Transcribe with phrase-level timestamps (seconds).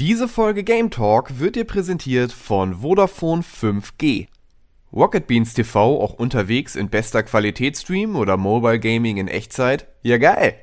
[0.00, 4.28] Diese Folge Game Talk wird dir präsentiert von Vodafone 5G.
[4.94, 9.88] Rocket Beans TV auch unterwegs in bester Qualitätsstream oder Mobile Gaming in Echtzeit?
[10.00, 10.54] Ja geil!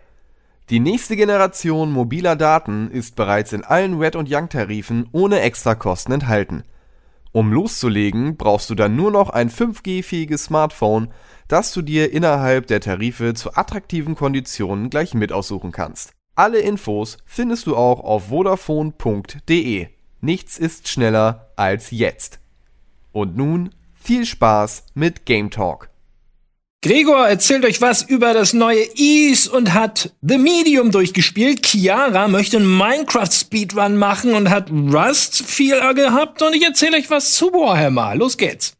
[0.71, 6.16] Die nächste Generation mobiler Daten ist bereits in allen Red und Young Tarifen ohne Extrakosten
[6.16, 6.64] enthalten.
[7.32, 11.10] Um loszulegen, brauchst du dann nur noch ein 5G-fähiges Smartphone,
[11.48, 16.16] das du dir innerhalb der Tarife zu attraktiven Konditionen gleich mit aussuchen kannst.
[16.38, 19.88] Alle Infos findest du auch auf vodafone.de.
[20.22, 22.38] Nichts ist schneller als jetzt.
[23.12, 25.90] Und nun viel Spaß mit Game Talk.
[26.84, 31.66] Gregor erzählt euch was über das neue Ease und hat The Medium durchgespielt.
[31.66, 36.44] Chiara möchte einen Minecraft Speedrun machen und hat Rust viel gehabt.
[36.44, 38.14] Und ich erzähle euch was zu Warhammer.
[38.14, 38.78] Los geht's.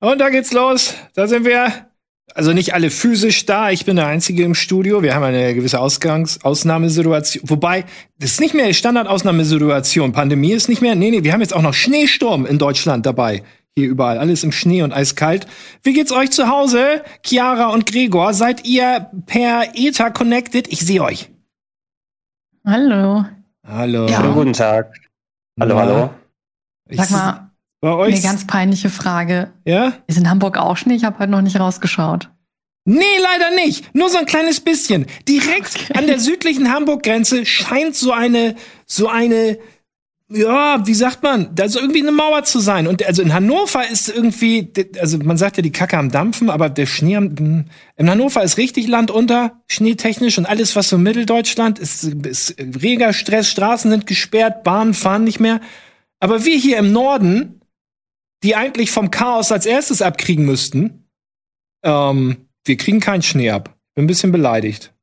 [0.00, 0.94] Und da geht's los.
[1.14, 1.86] Da sind wir.
[2.34, 3.70] Also nicht alle physisch da.
[3.70, 5.02] Ich bin der Einzige im Studio.
[5.02, 7.42] Wir haben eine gewisse Ausgangs Ausnahmesituation.
[7.48, 7.84] Wobei,
[8.18, 10.12] das ist nicht mehr Standard-Ausnahmesituation.
[10.12, 10.94] Pandemie ist nicht mehr.
[10.94, 13.42] Nee, nee, wir haben jetzt auch noch Schneesturm in Deutschland dabei.
[13.76, 14.18] Hier überall.
[14.18, 15.46] Alles im Schnee und eiskalt.
[15.82, 17.02] Wie geht's euch zu Hause?
[17.24, 20.68] Chiara und Gregor, seid ihr per Ether connected?
[20.68, 21.30] Ich sehe euch.
[22.64, 23.24] Hallo.
[23.66, 24.06] Hallo.
[24.06, 24.20] Ja.
[24.20, 24.92] Guten Tag.
[25.58, 26.10] Hallo, Na, hallo.
[26.90, 27.47] Sag mal,
[27.80, 28.14] bei euch?
[28.14, 29.52] eine ganz peinliche Frage.
[29.64, 29.92] ja?
[30.06, 30.94] Ist in Hamburg auch Schnee?
[30.94, 32.30] Ich habe heute noch nicht rausgeschaut.
[32.84, 33.94] Nee, leider nicht.
[33.94, 35.06] Nur so ein kleines bisschen.
[35.28, 35.98] Direkt Okay.
[35.98, 38.54] an der südlichen Hamburg-Grenze scheint so eine,
[38.86, 39.58] so eine,
[40.30, 42.86] ja, wie sagt man, da ist irgendwie eine Mauer zu sein.
[42.86, 46.70] Und also in Hannover ist irgendwie, also man sagt ja die Kacke am Dampfen, aber
[46.70, 47.64] der Schnee am, hm,
[47.96, 53.12] in Hannover ist richtig Land unter, schneetechnisch und alles, was so Mitteldeutschland ist, ist reger
[53.12, 55.60] Stress, Straßen sind gesperrt, Bahnen fahren nicht mehr.
[56.20, 57.57] Aber wir hier im Norden,
[58.42, 61.08] die eigentlich vom Chaos als erstes abkriegen müssten,
[61.82, 63.74] ähm, wir kriegen keinen Schnee ab.
[63.94, 64.94] Bin ein bisschen beleidigt.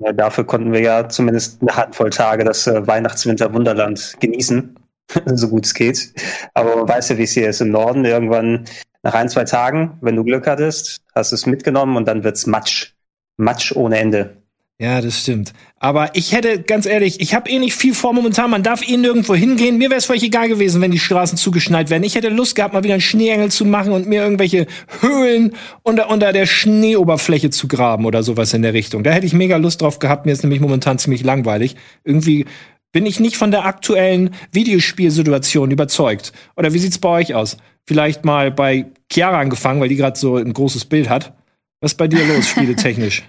[0.00, 4.76] Ja, dafür konnten wir ja zumindest eine Handvoll Tage das äh, Weihnachts-Winter-Wunderland genießen,
[5.26, 6.12] so gut es geht.
[6.54, 8.04] Aber man weiß ja, wie es hier ist im Norden.
[8.04, 8.64] Irgendwann
[9.02, 12.46] nach ein, zwei Tagen, wenn du Glück hattest, hast du es mitgenommen und dann wird's
[12.46, 12.94] Matsch.
[13.36, 14.41] Matsch ohne Ende.
[14.82, 15.52] Ja, das stimmt.
[15.78, 18.50] Aber ich hätte, ganz ehrlich, ich habe eh nicht viel vor momentan.
[18.50, 19.78] Man darf eh nirgendwo hingehen.
[19.78, 22.02] Mir wäre es völlig egal gewesen, wenn die Straßen zugeschneit werden.
[22.02, 24.66] Ich hätte Lust gehabt, mal wieder einen Schneeengel zu machen und mir irgendwelche
[24.98, 25.54] Höhlen
[25.84, 29.04] unter, unter der Schneeoberfläche zu graben oder sowas in der Richtung.
[29.04, 30.26] Da hätte ich mega Lust drauf gehabt.
[30.26, 31.76] Mir ist nämlich momentan ziemlich langweilig.
[32.02, 32.46] Irgendwie
[32.90, 36.32] bin ich nicht von der aktuellen Videospielsituation überzeugt.
[36.56, 37.56] Oder wie sieht's bei euch aus?
[37.86, 41.34] Vielleicht mal bei Chiara angefangen, weil die gerade so ein großes Bild hat.
[41.80, 43.22] Was ist bei dir los, spieletechnisch?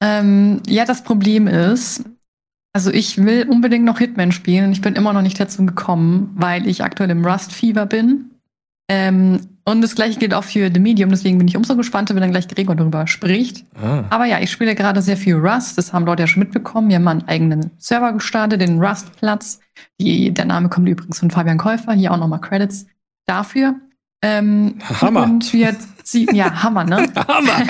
[0.00, 2.04] Ähm, ja, das Problem ist,
[2.72, 4.72] also ich will unbedingt noch Hitman spielen.
[4.72, 8.32] Ich bin immer noch nicht dazu gekommen, weil ich aktuell im Rust-Fever bin.
[8.88, 12.20] Ähm, und das gleiche gilt auch für The Medium, deswegen bin ich umso gespannter, wenn
[12.20, 13.64] dann gleich Gregor darüber spricht.
[13.74, 14.04] Ah.
[14.10, 15.76] Aber ja, ich spiele gerade sehr viel Rust.
[15.76, 16.88] Das haben Leute ja schon mitbekommen.
[16.88, 19.58] Wir haben einen eigenen Server gestartet, den Rust-Platz.
[20.00, 21.94] Der Name kommt übrigens von Fabian Käufer.
[21.94, 22.86] Hier auch nochmal Credits
[23.24, 23.74] dafür.
[24.22, 25.24] Ähm, Hammer.
[25.24, 25.74] Und wir
[26.06, 27.08] ziehen, ja, Hammer, ne?
[27.28, 27.66] Hammer!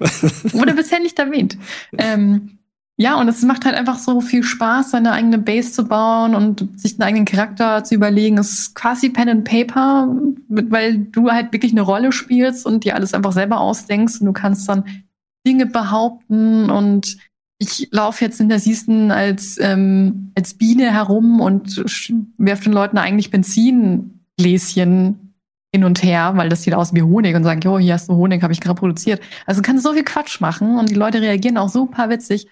[0.52, 1.58] Wurde bisher nicht erwähnt.
[1.96, 2.58] Ähm,
[3.00, 6.80] ja, und es macht halt einfach so viel Spaß, seine eigene Base zu bauen und
[6.80, 8.38] sich einen eigenen Charakter zu überlegen.
[8.38, 10.12] Es ist quasi Pen and Paper,
[10.48, 14.32] weil du halt wirklich eine Rolle spielst und dir alles einfach selber ausdenkst und du
[14.32, 14.84] kannst dann
[15.46, 17.18] Dinge behaupten und
[17.60, 21.76] ich laufe jetzt in der Season als, ähm, als Biene herum und
[22.36, 25.27] werfe den Leuten eigentlich Benzingläschen
[25.72, 28.14] hin und her, weil das sieht aus wie Honig und sagen, jo, hier hast du
[28.14, 29.20] Honig, habe ich gerade produziert.
[29.46, 32.48] Also du kannst so viel Quatsch machen und die Leute reagieren auch super witzig.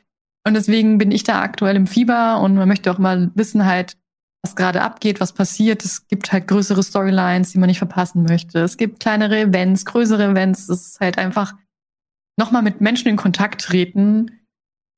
[0.47, 3.97] Und deswegen bin ich da aktuell im Fieber und man möchte auch mal wissen halt,
[4.45, 5.85] was gerade abgeht, was passiert.
[5.85, 8.61] Es gibt halt größere Storylines, die man nicht verpassen möchte.
[8.61, 10.69] Es gibt kleinere Events, größere Events.
[10.69, 11.55] Es ist halt einfach
[12.39, 14.31] nochmal mit Menschen in Kontakt treten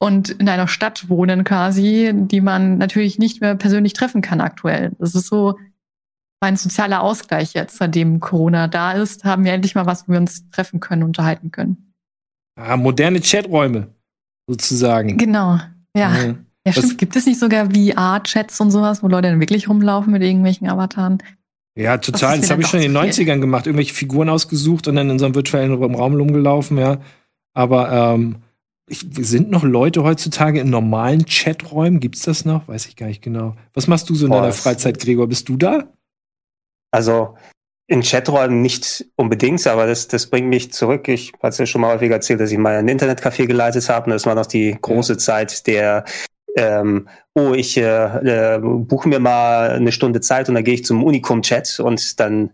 [0.01, 4.93] und in einer Stadt wohnen quasi, die man natürlich nicht mehr persönlich treffen kann aktuell.
[4.99, 5.57] Das ist so
[6.41, 10.21] mein sozialer Ausgleich jetzt, seitdem Corona da ist, haben wir endlich mal was, wo wir
[10.21, 11.93] uns treffen können, unterhalten können.
[12.57, 13.89] Ah, moderne Chaträume,
[14.49, 15.17] sozusagen.
[15.19, 15.59] Genau.
[15.97, 16.17] Ja.
[16.17, 16.35] Ja.
[16.67, 16.99] Ja, stimmt.
[16.99, 21.19] Gibt es nicht sogar VR-Chats und sowas, wo Leute dann wirklich rumlaufen mit irgendwelchen Avataren?
[21.77, 22.39] Ja, Das total.
[22.39, 23.27] Das mir habe ich schon in den doch zu viel.
[23.31, 23.67] 90ern gemacht.
[23.67, 26.99] Irgendwelche Figuren ausgesucht und dann in so einem virtuellen Raum rumgelaufen, ja.
[27.55, 28.37] Aber ähm,
[28.89, 32.01] ich, sind noch Leute heutzutage in normalen Chaträumen?
[32.01, 32.69] Gibt's das noch?
[32.69, 33.55] Weiß ich gar nicht genau.
[33.75, 35.27] Was machst du so in Boah, deiner das- Freizeit, Gregor?
[35.29, 35.85] Bist du da?
[36.91, 37.37] Also
[37.91, 41.09] In Chaträumen nicht unbedingt, aber das, das bringt mich zurück.
[41.09, 44.07] Ich hatte es ja schon mal häufig erzählt, dass ich mal ein Internetcafé geleitet habe.
[44.07, 45.19] Und das war noch die große ja.
[45.19, 46.05] Zeit der
[46.57, 50.85] ähm, oh, ich äh, äh, buche mir mal eine Stunde Zeit und dann gehe ich
[50.85, 52.51] zum Unicum-Chat und dann,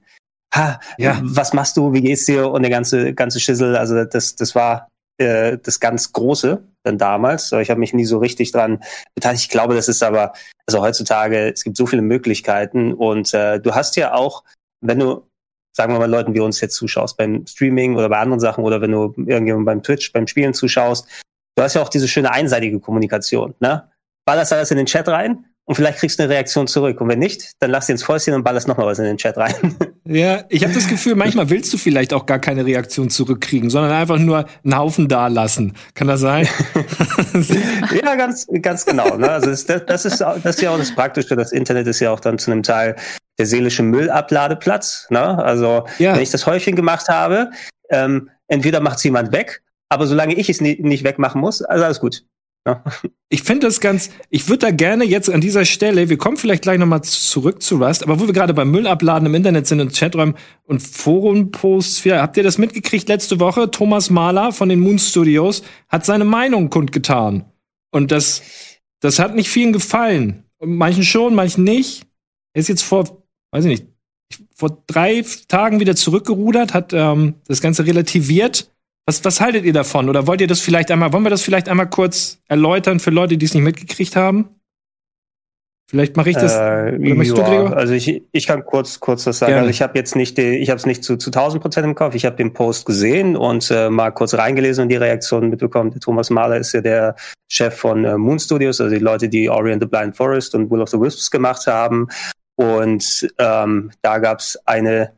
[0.54, 1.18] ha, ja.
[1.22, 4.88] was machst du, wie geht's dir und der ganze, ganze Schissel, also das, das war
[5.18, 7.50] äh, das ganz Große dann damals.
[7.52, 8.82] Ich habe mich nie so richtig dran
[9.14, 9.44] beteiligt.
[9.44, 10.34] Ich glaube, das ist aber,
[10.66, 14.44] also heutzutage, es gibt so viele Möglichkeiten und äh, du hast ja auch,
[14.80, 15.28] wenn du
[15.76, 18.80] sagen wir mal Leuten wie uns jetzt zuschaust beim Streaming oder bei anderen Sachen oder
[18.80, 21.08] wenn du irgendjemand beim Twitch, beim Spielen zuschaust,
[21.56, 23.90] du hast ja auch diese schöne einseitige Kommunikation, ne?
[24.24, 27.00] ballerst alles in den Chat rein und vielleicht kriegst du eine Reaktion zurück.
[27.00, 29.36] Und wenn nicht, dann lass dir ins Fäustchen und ballerst nochmal was in den Chat
[29.36, 29.54] rein.
[30.06, 33.90] Ja, ich habe das Gefühl, manchmal willst du vielleicht auch gar keine Reaktion zurückkriegen, sondern
[33.90, 35.72] einfach nur einen Haufen da lassen.
[35.94, 36.46] Kann das sein?
[38.04, 39.16] ja, ganz, ganz genau.
[39.16, 39.30] Ne?
[39.30, 41.36] Also das, das, ist, das ist ja auch das Praktische.
[41.36, 42.96] Das Internet ist ja auch dann zu einem Teil
[43.38, 45.06] der seelische Müllabladeplatz.
[45.08, 45.42] Ne?
[45.42, 46.14] Also ja.
[46.14, 47.50] wenn ich das häufig gemacht habe,
[47.88, 51.82] ähm, entweder macht es jemand weg, aber solange ich es nie, nicht wegmachen muss, also
[51.82, 52.24] alles gut.
[52.66, 52.82] Ja.
[53.28, 56.62] Ich finde das ganz, ich würde da gerne jetzt an dieser Stelle, wir kommen vielleicht
[56.62, 59.94] gleich nochmal zurück zu Rust, aber wo wir gerade beim Müllabladen im Internet sind und
[59.94, 63.70] Chaträumen und Forumposts, habt ihr das mitgekriegt letzte Woche?
[63.70, 67.44] Thomas Mahler von den Moon Studios hat seine Meinung kundgetan.
[67.90, 68.42] Und das,
[69.00, 70.44] das hat nicht vielen gefallen.
[70.60, 72.06] Manchen schon, manchen nicht.
[72.54, 73.86] Er ist jetzt vor, weiß ich nicht,
[74.54, 78.70] vor drei Tagen wieder zurückgerudert, hat ähm, das Ganze relativiert
[79.06, 80.08] was, was haltet ihr davon?
[80.08, 83.36] Oder wollt ihr das vielleicht einmal, wollen wir das vielleicht einmal kurz erläutern für Leute,
[83.36, 84.48] die es nicht mitgekriegt haben?
[85.86, 86.56] Vielleicht mache ich das.
[86.56, 87.72] Äh, ja?
[87.72, 89.50] Also ich, ich kann kurz kurz das sagen.
[89.50, 89.60] Gerne.
[89.66, 92.14] Also ich habe jetzt nicht, ich habe es nicht zu, zu 1000 Prozent im Kopf.
[92.14, 95.90] Ich habe den Post gesehen und äh, mal kurz reingelesen und die Reaktionen mitbekommen.
[95.90, 97.16] Der Thomas Mahler ist ja der
[97.48, 100.80] Chef von äh, Moon Studios, also die Leute, die Orient the Blind Forest und Will
[100.80, 102.08] of the Wisps gemacht haben.
[102.56, 105.12] Und ähm, da gab es eine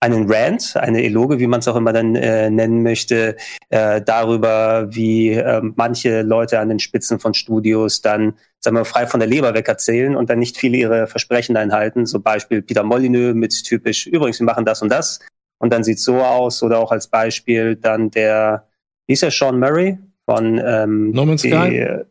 [0.00, 3.36] einen Rant, eine Eloge, wie man es auch immer dann äh, nennen möchte,
[3.68, 9.06] äh, darüber, wie äh, manche Leute an den Spitzen von Studios dann, sagen wir, frei
[9.06, 12.06] von der Leber weg erzählen und dann nicht viele ihre Versprechen einhalten.
[12.06, 15.20] So Beispiel Peter Molyneux mit typisch, übrigens, wir machen das und das.
[15.58, 16.62] Und dann sieht so aus.
[16.62, 18.66] Oder auch als Beispiel dann der,
[19.06, 22.04] wie ist der Sean Murray von ähm, No Man's Sky?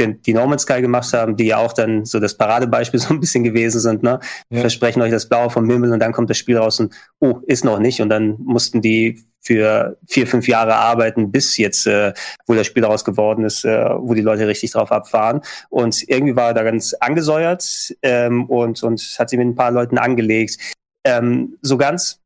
[0.00, 3.20] Die No Man's Sky gemacht haben, die ja auch dann so das Paradebeispiel so ein
[3.20, 4.20] bisschen gewesen sind, ne?
[4.50, 4.60] Ja.
[4.60, 7.64] Versprechen euch das Blaue vom Himmel und dann kommt das Spiel raus und oh, ist
[7.64, 8.00] noch nicht.
[8.00, 12.12] Und dann mussten die für vier, fünf Jahre arbeiten, bis jetzt, äh,
[12.46, 15.40] wo das Spiel daraus geworden ist, äh, wo die Leute richtig drauf abfahren.
[15.70, 19.70] Und irgendwie war er da ganz angesäuert ähm, und, und hat sich mit ein paar
[19.70, 20.58] Leuten angelegt.
[21.04, 22.20] Ähm, so ganz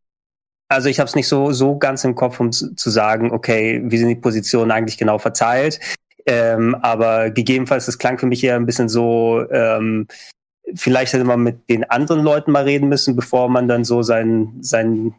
[0.68, 3.82] also ich habe es nicht so so ganz im Kopf, um zu, zu sagen, okay,
[3.84, 5.78] wie sind die Positionen eigentlich genau verteilt.
[6.26, 10.06] Ähm, aber gegebenenfalls, das klang für mich eher ein bisschen so, ähm,
[10.74, 14.62] vielleicht hätte man mit den anderen Leuten mal reden müssen, bevor man dann so seinen,
[14.62, 15.14] seinen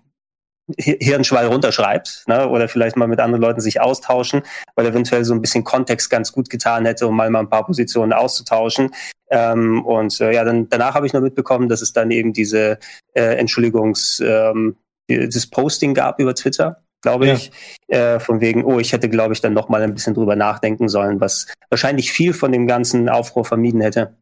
[0.77, 2.47] Hirnschwall runterschreibt, ne?
[2.47, 4.43] oder vielleicht mal mit anderen Leuten sich austauschen,
[4.75, 7.65] weil eventuell so ein bisschen Kontext ganz gut getan hätte, um mal, mal ein paar
[7.65, 8.91] Positionen auszutauschen.
[9.29, 12.79] Ähm, und äh, ja, dann danach habe ich noch mitbekommen, dass es dann eben diese
[13.13, 14.77] äh, Entschuldigungs, ähm,
[15.09, 17.33] das Posting gab über Twitter, glaube ja.
[17.35, 17.51] ich,
[17.87, 20.89] äh, von wegen, oh, ich hätte, glaube ich, dann noch mal ein bisschen drüber nachdenken
[20.89, 24.15] sollen, was wahrscheinlich viel von dem ganzen Aufruhr vermieden hätte.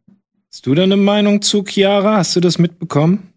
[0.52, 2.18] Hast du da eine Meinung zu, Chiara?
[2.18, 3.32] Hast du das mitbekommen?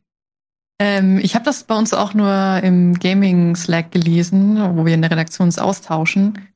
[0.80, 5.12] Ähm, ich habe das bei uns auch nur im Gaming-Slack gelesen, wo wir in der
[5.12, 6.48] Redaktion uns austauschen.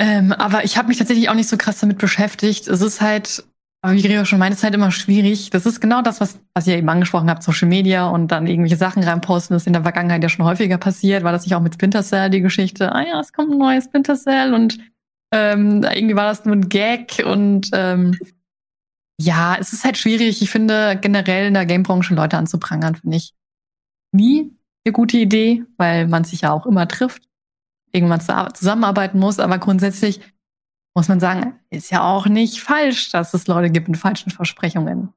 [0.00, 2.68] Ähm, aber ich habe mich tatsächlich auch nicht so krass damit beschäftigt.
[2.68, 3.44] Es ist halt
[3.80, 5.50] aber wie Gregor schon meinte, ist halt immer schwierig.
[5.50, 8.76] Das ist genau das, was, was ihr eben angesprochen habt, Social Media und dann irgendwelche
[8.76, 9.54] Sachen reinposten.
[9.54, 11.22] Das ist in der Vergangenheit ja schon häufiger passiert.
[11.22, 12.92] War das nicht auch mit Splinter Cell die Geschichte?
[12.92, 14.78] Ah ja, es kommt ein neues Splinter Cell und
[15.32, 18.18] ähm, irgendwie war das nur ein Gag und ähm,
[19.20, 20.42] ja, es ist halt schwierig.
[20.42, 23.34] Ich finde generell in der Gamebranche Leute anzuprangern, finde ich
[24.12, 24.50] nie
[24.84, 27.28] eine gute Idee, weil man sich ja auch immer trifft,
[27.92, 28.20] irgendwann
[28.54, 29.38] zusammenarbeiten muss.
[29.38, 30.20] Aber grundsätzlich
[30.94, 35.10] muss man sagen, ist ja auch nicht falsch, dass es Leute gibt mit falschen Versprechungen.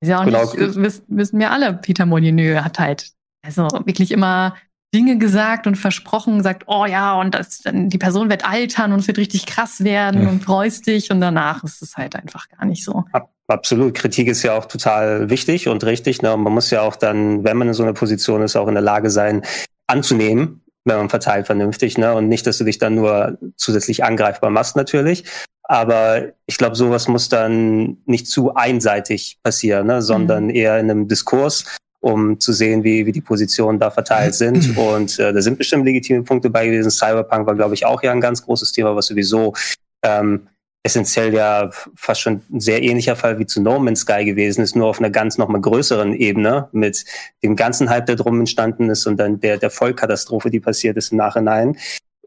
[0.00, 0.42] Ist ja auch genau.
[0.44, 3.12] nicht, wissen, wissen wir alle, Peter Molyneux hat halt
[3.42, 4.54] also wirklich immer
[4.94, 9.08] Dinge gesagt und versprochen, sagt, oh ja, und das, die Person wird altern und es
[9.08, 10.28] wird richtig krass werden ja.
[10.28, 13.04] und freust dich und danach ist es halt einfach gar nicht so.
[13.48, 13.94] Absolut.
[13.94, 16.22] Kritik ist ja auch total wichtig und richtig.
[16.22, 16.36] Ne?
[16.36, 18.82] Man muss ja auch dann, wenn man in so einer Position ist, auch in der
[18.82, 19.42] Lage sein,
[19.86, 22.14] anzunehmen, wenn man verteilt vernünftig, ne?
[22.14, 25.24] Und nicht, dass du dich dann nur zusätzlich angreifbar machst, natürlich.
[25.64, 30.02] Aber ich glaube, sowas muss dann nicht zu einseitig passieren, ne?
[30.02, 30.54] sondern mhm.
[30.54, 31.64] eher in einem Diskurs,
[32.00, 34.76] um zu sehen, wie, wie die Positionen da verteilt sind.
[34.76, 36.90] Und äh, da sind bestimmt legitime Punkte bei gewesen.
[36.90, 39.54] Cyberpunk war, glaube ich, auch ja ein ganz großes Thema, was sowieso
[40.02, 40.48] ähm,
[40.84, 44.76] essentiell ja fast schon ein sehr ähnlicher Fall wie zu No Man's Sky gewesen ist,
[44.76, 47.04] nur auf einer ganz noch mal größeren Ebene mit
[47.42, 51.10] dem ganzen Hype, der drum entstanden ist und dann der, der Vollkatastrophe, die passiert ist
[51.10, 51.78] im Nachhinein.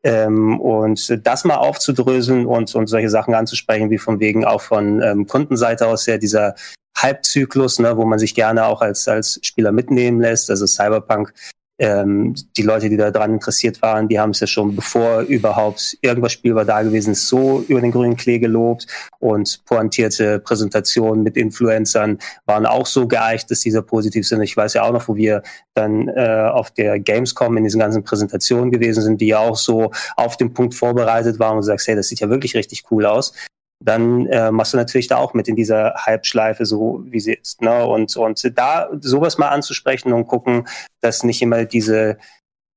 [0.03, 5.01] Ähm, und das mal aufzudröseln und, und solche Sachen anzusprechen, wie von wegen auch von
[5.03, 6.55] ähm, Kundenseite aus ja dieser
[6.97, 10.49] Halbzyklus, ne, wo man sich gerne auch als, als Spieler mitnehmen lässt.
[10.49, 11.31] Also Cyberpunk
[11.79, 15.98] ähm, die Leute, die da dran interessiert waren, die haben es ja schon, bevor überhaupt
[16.01, 18.88] irgendwas spielbar da gewesen ist, so über den grünen Klee gelobt
[19.19, 24.41] und pointierte Präsentationen mit Influencern waren auch so geeicht, dass diese positiv sind.
[24.41, 25.43] Ich weiß ja auch noch, wo wir
[25.75, 29.91] dann äh, auf der Gamescom in diesen ganzen Präsentationen gewesen sind, die ja auch so
[30.15, 33.34] auf den Punkt vorbereitet waren und sagst, hey, das sieht ja wirklich richtig cool aus
[33.79, 37.62] dann äh, machst du natürlich da auch mit in dieser Halbschleife, so wie sie ist.
[37.62, 37.86] Ne?
[37.86, 40.67] Und, und da sowas mal anzusprechen und gucken,
[41.01, 42.17] dass nicht immer diese,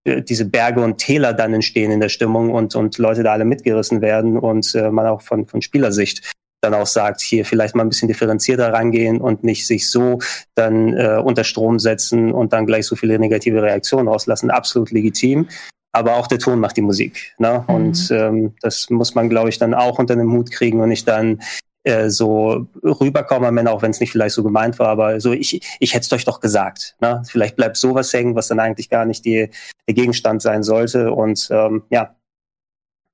[0.05, 3.45] äh, diese Berge und Täler dann entstehen in der Stimmung und, und Leute da alle
[3.45, 7.85] mitgerissen werden und äh, man auch von, von Spielersicht dann auch sagt, hier vielleicht mal
[7.85, 10.19] ein bisschen differenzierter rangehen und nicht sich so
[10.55, 14.51] dann äh, unter Strom setzen und dann gleich so viele negative Reaktionen auslassen.
[14.51, 15.49] Absolut legitim
[15.93, 17.35] aber auch der Ton macht die Musik.
[17.39, 17.65] Ne?
[17.67, 17.75] Mhm.
[17.75, 21.09] Und ähm, das muss man, glaube ich, dann auch unter den Hut kriegen und nicht
[21.09, 21.41] dann
[21.83, 25.33] äh, so rüberkommen am Ende, auch wenn es nicht vielleicht so gemeint war, aber so,
[25.33, 26.97] ich, ich hätte es euch doch gesagt.
[27.01, 27.23] Ne?
[27.27, 29.49] Vielleicht bleibt sowas hängen, was dann eigentlich gar nicht die,
[29.89, 31.13] der Gegenstand sein sollte.
[31.13, 32.15] Und ähm, ja.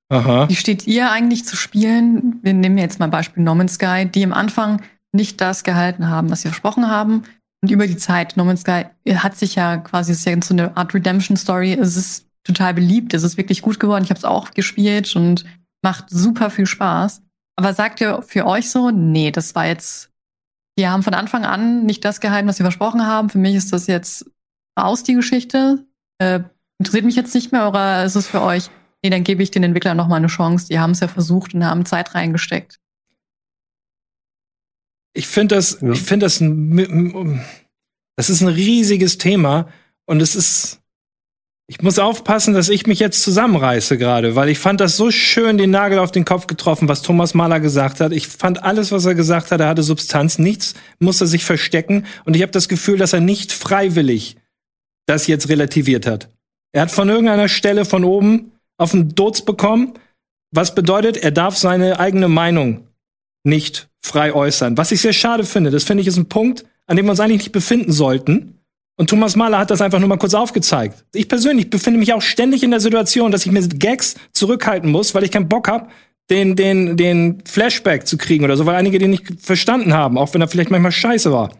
[0.09, 0.47] Aha.
[0.49, 2.39] Wie steht ihr eigentlich zu Spielen?
[2.43, 4.81] Wir nehmen jetzt mal Beispiel No Man's Sky, die am Anfang
[5.13, 7.23] nicht das gehalten haben, was sie versprochen haben.
[7.61, 10.75] Und über die Zeit, No Man's Sky hat sich ja quasi, ist ja so eine
[10.77, 11.73] Art Redemption Story.
[11.73, 13.13] Es ist total beliebt.
[13.13, 14.03] Es ist wirklich gut geworden.
[14.03, 15.45] Ich habe es auch gespielt und
[15.83, 17.21] macht super viel Spaß.
[17.55, 20.11] Aber sagt ihr für euch so, nee, das war jetzt,
[20.77, 23.29] wir haben von Anfang an nicht das gehalten, was wir versprochen haben.
[23.29, 24.29] Für mich ist das jetzt
[24.75, 25.85] aus die Geschichte.
[26.19, 26.41] Äh,
[26.79, 28.69] interessiert mich jetzt nicht mehr oder ist es für euch,
[29.03, 30.67] nee, dann gebe ich den Entwicklern noch mal eine Chance.
[30.67, 32.79] Die haben es ja versucht und haben Zeit reingesteckt.
[35.13, 35.91] Ich finde das, ja.
[35.91, 37.43] ich finde das, ein,
[38.15, 39.67] das ist ein riesiges Thema
[40.05, 40.81] und es ist,
[41.69, 45.57] ich muss aufpassen, dass ich mich jetzt zusammenreiße gerade, weil ich fand das so schön
[45.57, 48.13] den Nagel auf den Kopf getroffen, was Thomas Mahler gesagt hat.
[48.13, 52.37] Ich fand alles, was er gesagt hat, er hatte Substanz, nichts musste sich verstecken und
[52.37, 54.37] ich habe das Gefühl, dass er nicht freiwillig
[55.07, 56.29] das jetzt relativiert hat.
[56.71, 59.93] Er hat von irgendeiner Stelle von oben auf den Dots bekommen,
[60.51, 62.87] was bedeutet, er darf seine eigene Meinung
[63.43, 64.77] nicht frei äußern.
[64.77, 67.19] Was ich sehr schade finde, das finde ich ist ein Punkt, an dem wir uns
[67.19, 68.56] eigentlich nicht befinden sollten
[68.97, 71.05] und Thomas Mahler hat das einfach nur mal kurz aufgezeigt.
[71.13, 75.13] Ich persönlich befinde mich auch ständig in der Situation, dass ich mir Gags zurückhalten muss,
[75.13, 75.87] weil ich keinen Bock habe,
[76.29, 80.33] den, den, den Flashback zu kriegen oder so, weil einige den nicht verstanden haben, auch
[80.33, 81.51] wenn er vielleicht manchmal scheiße war.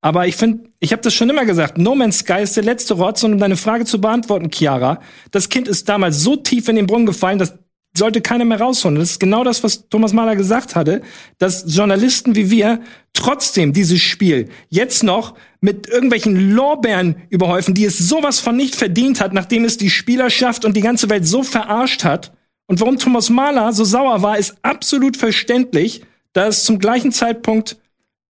[0.00, 2.94] Aber ich finde, ich habe das schon immer gesagt, No Man's Sky ist der letzte
[2.94, 3.22] Rotz.
[3.24, 5.00] Und um deine Frage zu beantworten, Chiara,
[5.32, 7.58] das Kind ist damals so tief in den Brunnen gefallen, dass
[7.98, 8.98] sollte keiner mehr rausholen.
[8.98, 11.02] Das ist genau das, was Thomas Mahler gesagt hatte,
[11.38, 12.80] dass Journalisten wie wir
[13.12, 19.20] trotzdem dieses Spiel jetzt noch mit irgendwelchen Lorbeeren überhäufen, die es sowas von nicht verdient
[19.20, 22.32] hat, nachdem es die Spielerschaft und die ganze Welt so verarscht hat.
[22.66, 26.02] Und warum Thomas Mahler so sauer war, ist absolut verständlich,
[26.32, 27.76] da es zum gleichen Zeitpunkt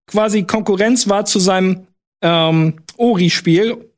[0.06, 1.86] quasi Konkurrenz war zu seinem
[2.22, 3.90] ähm, Ori-Spiel.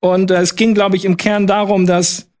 [0.00, 2.31] Und äh, es ging, glaube ich, im Kern darum, dass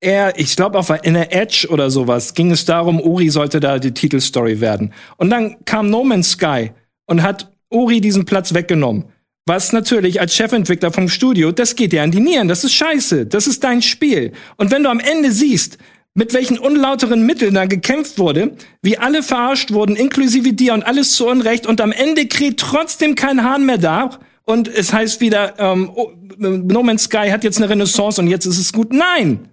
[0.00, 3.78] er, ich glaube auch in der Edge oder sowas, ging es darum, Ori sollte da
[3.78, 4.92] die Titelstory werden.
[5.16, 6.72] Und dann kam No Man's Sky
[7.06, 9.06] und hat Ori diesen Platz weggenommen.
[9.46, 13.26] Was natürlich als Chefentwickler vom Studio, das geht dir an die Nieren, das ist scheiße,
[13.26, 14.32] das ist dein Spiel.
[14.56, 15.78] Und wenn du am Ende siehst,
[16.14, 21.14] mit welchen unlauteren Mitteln da gekämpft wurde, wie alle verarscht wurden, inklusive dir und alles
[21.14, 25.54] zu Unrecht und am Ende kriegt trotzdem kein Hahn mehr da und es heißt wieder,
[25.58, 28.92] ähm, oh, No Man's Sky hat jetzt eine Renaissance und jetzt ist es gut.
[28.92, 29.48] Nein!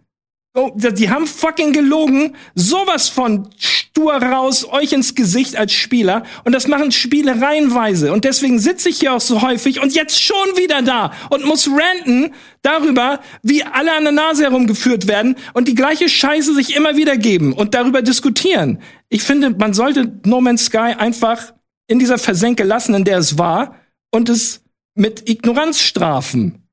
[0.56, 6.24] Oh, die haben fucking gelogen, sowas von stur raus, euch ins Gesicht als Spieler.
[6.44, 8.14] Und das machen Spiele reihenweise.
[8.14, 11.68] Und deswegen sitze ich hier auch so häufig und jetzt schon wieder da und muss
[11.68, 16.98] ranten darüber, wie alle an der Nase herumgeführt werden und die gleiche Scheiße sich immer
[16.98, 18.80] wieder geben und darüber diskutieren.
[19.10, 21.56] Ich finde, man sollte No Man's Sky einfach
[21.88, 23.80] in dieser Versenke lassen, in der es war
[24.12, 26.68] und es mit Ignoranz strafen.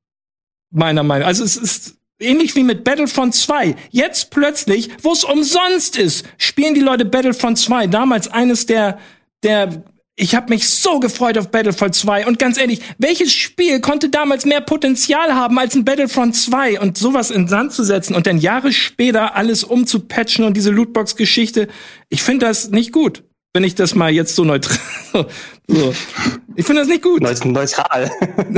[0.69, 1.27] Meiner Meinung.
[1.27, 3.75] Also es ist Ähnlich wie mit Battlefront 2.
[3.89, 7.87] Jetzt plötzlich, wo es umsonst ist, spielen die Leute Battlefront 2.
[7.87, 8.99] Damals eines der,
[9.41, 9.83] der,
[10.15, 12.27] ich habe mich so gefreut auf Battlefront 2.
[12.27, 16.79] Und ganz ehrlich, welches Spiel konnte damals mehr Potenzial haben als ein Battlefront 2?
[16.79, 21.69] Und sowas in Sand zu setzen und dann Jahre später alles umzupatchen und diese Lootbox-Geschichte,
[22.09, 23.23] ich finde das nicht gut.
[23.53, 24.77] Wenn ich das mal jetzt so neutral.
[25.67, 25.93] so.
[26.55, 27.21] Ich finde das nicht gut.
[27.21, 28.09] Neutral.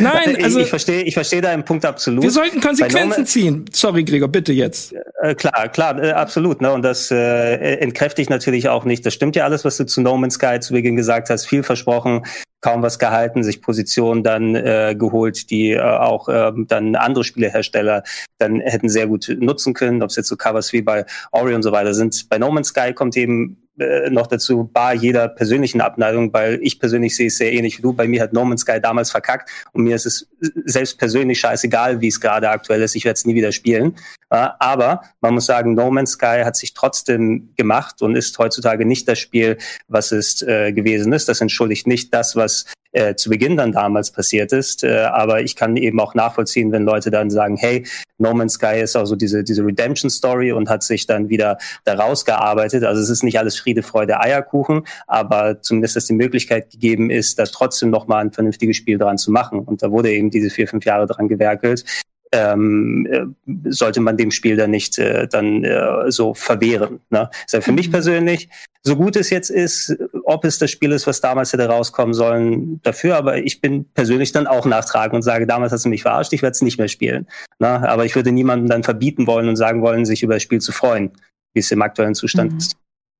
[0.00, 0.58] Nein, also.
[0.58, 2.22] Ich, ich verstehe ich verstehe deinen Punkt absolut.
[2.22, 3.64] Wir sollten Konsequenzen ziehen.
[3.72, 4.94] Sorry, Gregor, bitte jetzt.
[5.22, 6.60] Äh, klar, klar, äh, absolut.
[6.60, 6.72] Ne?
[6.72, 9.04] Und das äh, entkräftigt natürlich auch nicht.
[9.04, 11.46] Das stimmt ja alles, was du zu No Man's Sky zu Beginn gesagt hast.
[11.46, 12.24] Viel versprochen,
[12.62, 18.02] kaum was gehalten, sich Positionen dann äh, geholt, die äh, auch äh, dann andere Spielehersteller
[18.38, 21.62] dann hätten sehr gut nutzen können, ob es jetzt so Covers wie bei Ori und
[21.62, 22.28] so weiter sind.
[22.28, 26.80] Bei No Man's Sky kommt eben äh, noch dazu, bar jeder persönlichen Abneigung, weil ich
[26.80, 27.92] persönlich sehe es sehr ähnlich wie du.
[27.92, 30.28] Bei mir hat No Man's Sky damals verkackt und mir ist es
[30.64, 32.94] selbst persönlich scheißegal, wie es gerade aktuell ist.
[32.94, 33.96] Ich werde es nie wieder spielen.
[34.28, 39.06] Aber man muss sagen, No Man's Sky hat sich trotzdem gemacht und ist heutzutage nicht
[39.08, 41.28] das Spiel, was es äh, gewesen ist.
[41.28, 44.84] Das entschuldigt nicht das, was äh, zu Beginn dann damals passiert ist.
[44.84, 47.86] Äh, aber ich kann eben auch nachvollziehen, wenn Leute dann sagen, hey,
[48.18, 51.58] No Man's Sky ist auch so diese, diese Redemption Story und hat sich dann wieder
[51.84, 52.84] daraus gearbeitet.
[52.84, 57.38] Also es ist nicht alles Friede, Freude, Eierkuchen, aber zumindest, dass die Möglichkeit gegeben ist,
[57.38, 59.60] da trotzdem nochmal ein vernünftiges Spiel dran zu machen.
[59.60, 61.84] Und da wurde eben diese vier, fünf Jahre dran gewerkelt
[62.32, 67.00] ähm, äh, sollte man dem Spiel dann nicht äh, dann äh, so verwehren.
[67.10, 67.30] Ne?
[67.44, 67.76] Also für mhm.
[67.76, 68.48] mich persönlich,
[68.82, 72.80] so gut es jetzt ist, ob es das Spiel ist, was damals hätte rauskommen sollen,
[72.82, 76.32] dafür, aber ich bin persönlich dann auch nachtragen und sage, damals hast du mich verarscht,
[76.32, 77.26] ich werde es nicht mehr spielen.
[77.58, 77.68] Ne?
[77.88, 80.72] Aber ich würde niemandem dann verbieten wollen und sagen wollen, sich über das Spiel zu
[80.72, 81.10] freuen,
[81.54, 82.58] wie es im aktuellen Zustand mhm.
[82.58, 82.76] ist.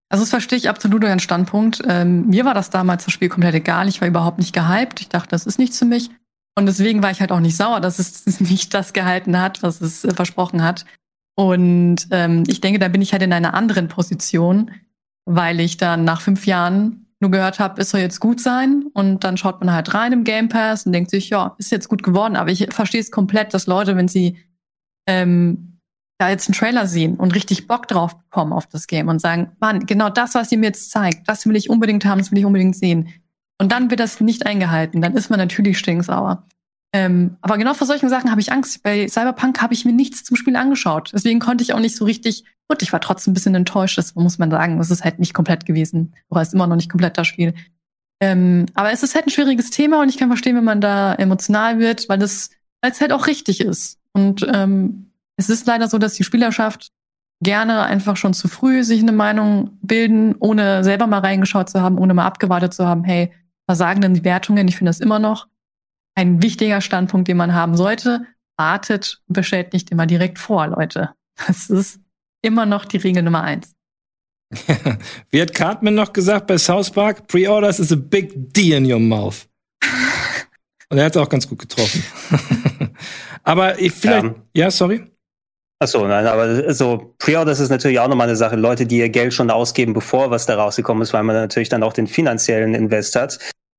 [0.08, 1.82] Also das verstehe ich absolut euren Standpunkt.
[1.86, 3.88] Ähm, mir war das damals das Spiel komplett egal.
[3.88, 5.00] Ich war überhaupt nicht gehypt.
[5.00, 6.10] Ich dachte, das ist nichts für mich.
[6.58, 9.80] Und deswegen war ich halt auch nicht sauer, dass es nicht das gehalten hat, was
[9.80, 10.84] es äh, versprochen hat.
[11.36, 14.70] Und ähm, ich denke, da bin ich halt in einer anderen Position,
[15.26, 18.86] weil ich dann nach fünf Jahren nur gehört habe, es soll jetzt gut sein.
[18.94, 21.88] Und dann schaut man halt rein im Game Pass und denkt sich, ja, ist jetzt
[21.88, 22.36] gut geworden.
[22.36, 24.38] Aber ich verstehe es komplett, dass Leute, wenn sie
[25.06, 25.78] ähm,
[26.18, 29.52] da jetzt einen Trailer sehen und richtig Bock drauf bekommen auf das Game und sagen,
[29.60, 32.38] Mann, genau das, was ihr mir jetzt zeigt, das will ich unbedingt haben, das will
[32.38, 33.08] ich unbedingt sehen.
[33.58, 35.00] Und dann wird das nicht eingehalten.
[35.00, 36.44] Dann ist man natürlich stinksauer.
[36.92, 38.82] Ähm, aber genau vor solchen Sachen habe ich Angst.
[38.82, 41.10] Bei Cyberpunk habe ich mir nichts zum Spiel angeschaut.
[41.12, 42.44] Deswegen konnte ich auch nicht so richtig.
[42.68, 44.80] Gut, ich war trotzdem ein bisschen enttäuscht, das muss man sagen.
[44.80, 46.14] Es ist halt nicht komplett gewesen.
[46.28, 47.54] Oder ist immer noch nicht komplett das Spiel.
[48.20, 51.14] Ähm, aber es ist halt ein schwieriges Thema und ich kann verstehen, wenn man da
[51.14, 53.98] emotional wird, weil es, weil es halt auch richtig ist.
[54.12, 56.92] Und ähm, es ist leider so, dass die Spielerschaft
[57.42, 61.98] gerne einfach schon zu früh sich eine Meinung bilden, ohne selber mal reingeschaut zu haben,
[61.98, 63.32] ohne mal abgewartet zu haben, hey,
[63.66, 64.68] was sagen denn die Wertungen?
[64.68, 65.48] Ich finde das immer noch
[66.14, 68.26] ein wichtiger Standpunkt, den man haben sollte.
[68.56, 71.10] Wartet und bestellt nicht immer direkt vor, Leute.
[71.46, 72.00] Das ist
[72.42, 73.74] immer noch die Regel Nummer eins.
[75.30, 77.26] Wie hat Cartman noch gesagt bei South Park?
[77.26, 79.46] Pre-orders is a big D in your mouth.
[80.88, 82.02] Und er hat es auch ganz gut getroffen.
[83.42, 85.04] aber ich vielleicht, ja, ja sorry.
[85.78, 88.56] Achso, nein, aber so Pre-Orders ist natürlich auch nochmal eine Sache.
[88.56, 91.82] Leute, die ihr Geld schon ausgeben, bevor was da rausgekommen ist, weil man natürlich dann
[91.82, 93.38] auch den finanziellen Invest hat.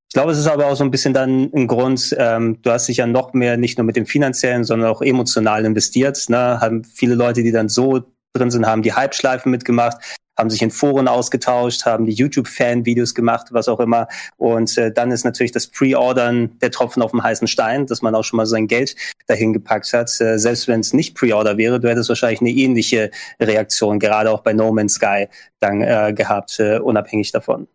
[0.10, 2.88] Ich glaube, es ist aber auch so ein bisschen dann ein Grund, ähm, du hast
[2.88, 6.24] dich ja noch mehr nicht nur mit dem finanziellen, sondern auch emotional investiert.
[6.30, 6.62] Ne?
[6.62, 9.98] Haben viele Leute, die dann so drin sind, haben die Hype-Schleifen mitgemacht,
[10.38, 14.08] haben sich in Foren ausgetauscht, haben die YouTube-Fan-Videos gemacht, was auch immer.
[14.38, 18.16] Und äh, dann ist natürlich das Pre-Ordern der Tropfen auf dem heißen Stein, dass man
[18.16, 18.96] auch schon mal sein Geld
[19.28, 20.10] dahin gepackt hat.
[20.22, 24.42] Äh, selbst wenn es nicht Pre-Order wäre, du hättest wahrscheinlich eine ähnliche Reaktion, gerade auch
[24.42, 25.28] bei No Man's Sky,
[25.60, 27.68] dann äh, gehabt, äh, unabhängig davon.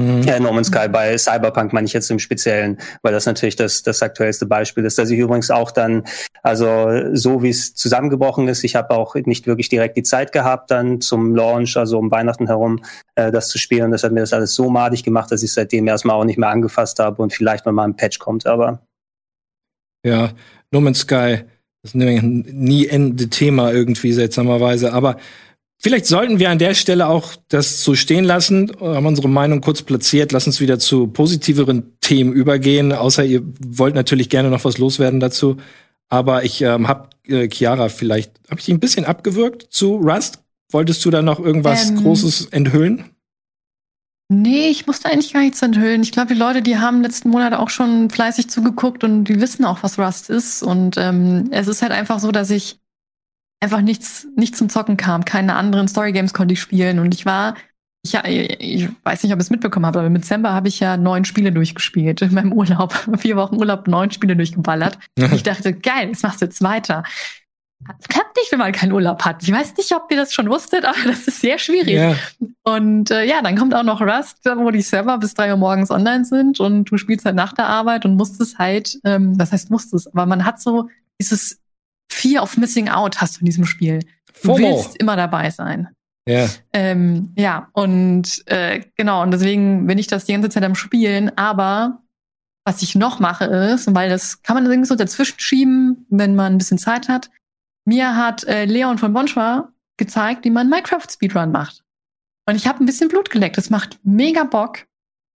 [0.00, 0.22] Mhm.
[0.22, 3.82] Ja, no Man's Sky bei Cyberpunk meine ich jetzt im Speziellen, weil das natürlich das,
[3.82, 4.98] das aktuellste Beispiel ist.
[4.98, 6.04] Dass ich übrigens auch dann,
[6.42, 10.70] also so wie es zusammengebrochen ist, ich habe auch nicht wirklich direkt die Zeit gehabt,
[10.70, 12.82] dann zum Launch, also um Weihnachten herum,
[13.14, 13.90] äh, das zu spielen.
[13.90, 16.48] Das hat mir das alles so madig gemacht, dass ich seitdem erstmal auch nicht mehr
[16.48, 18.80] angefasst habe und vielleicht mal ein Patch kommt, aber.
[20.04, 20.30] Ja,
[20.70, 21.44] No Man's Sky
[21.82, 25.16] das ist ein nie ende Thema irgendwie seltsamerweise, aber
[25.82, 29.80] Vielleicht sollten wir an der Stelle auch das so stehen lassen, haben unsere Meinung kurz
[29.80, 34.76] platziert, lass uns wieder zu positiveren Themen übergehen, außer ihr wollt natürlich gerne noch was
[34.76, 35.56] loswerden dazu.
[36.10, 40.40] Aber ich ähm, habe äh, Chiara vielleicht, habe ich dich ein bisschen abgewürgt zu Rust?
[40.70, 43.04] Wolltest du da noch irgendwas ähm, Großes enthüllen?
[44.28, 46.02] Nee, ich musste eigentlich gar nichts enthüllen.
[46.02, 49.64] Ich glaube, die Leute, die haben letzten Monate auch schon fleißig zugeguckt und die wissen
[49.64, 50.62] auch, was Rust ist.
[50.62, 52.79] Und ähm, es ist halt einfach so, dass ich
[53.60, 55.24] einfach nichts, nichts zum Zocken kam.
[55.24, 56.98] Keine anderen Story Games konnte ich spielen.
[56.98, 57.54] Und ich war,
[58.02, 60.96] ich, ich weiß nicht, ob ihr es mitbekommen habt, aber im Dezember habe ich ja
[60.96, 62.94] neun Spiele durchgespielt in meinem Urlaub.
[63.18, 64.98] Vier Wochen Urlaub, neun Spiele durchgeballert.
[65.18, 67.04] Und ich dachte, geil, jetzt machst du jetzt weiter.
[67.86, 69.42] Das klappt nicht, wenn man keinen Urlaub hat.
[69.42, 71.94] Ich weiß nicht, ob ihr das schon wusstet, aber das ist sehr schwierig.
[71.94, 72.16] Yeah.
[72.62, 75.90] Und äh, ja, dann kommt auch noch Rust, wo die Server bis drei Uhr morgens
[75.90, 79.70] online sind und du spielst halt nach der Arbeit und musstest halt, ähm, was heißt
[79.70, 80.88] musstest, aber man hat so
[81.20, 81.59] dieses
[82.10, 84.00] Fear of Missing Out hast du in diesem Spiel.
[84.42, 84.58] Du FOMO.
[84.58, 85.88] willst immer dabei sein.
[86.28, 86.48] Ja.
[86.72, 91.36] Ähm, ja, und äh, genau, und deswegen bin ich das die ganze Zeit am Spielen,
[91.36, 92.02] aber
[92.64, 96.54] was ich noch mache ist, weil das kann man irgendwie so dazwischen schieben, wenn man
[96.54, 97.30] ein bisschen Zeit hat.
[97.84, 101.82] Mir hat äh, Leon von Bonschwa gezeigt, wie man Minecraft Speedrun macht.
[102.46, 103.56] Und ich habe ein bisschen Blut geleckt.
[103.56, 104.86] Das macht mega Bock.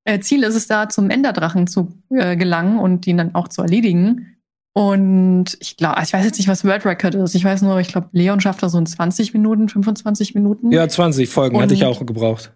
[0.05, 3.61] Äh, Ziel ist es da, zum Enderdrachen zu äh, gelangen und ihn dann auch zu
[3.61, 4.32] erledigen.
[4.73, 7.35] Und ich glaube, ich weiß jetzt nicht, was World Record ist.
[7.35, 10.71] Ich weiß nur, ich glaube, Leon schafft da so in 20 Minuten, 25 Minuten.
[10.71, 12.51] Ja, 20 Folgen und hatte ich auch gebraucht.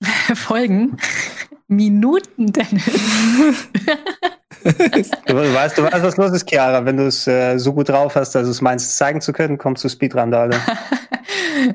[0.34, 0.96] Folgen?
[1.68, 2.84] Minuten, Dennis.
[4.62, 6.84] du, weißt, du weißt, was los ist, Chiara.
[6.84, 9.58] Wenn du es äh, so gut drauf hast, dass du es meinst, zeigen zu können,
[9.58, 10.48] kommst du Speedrun da,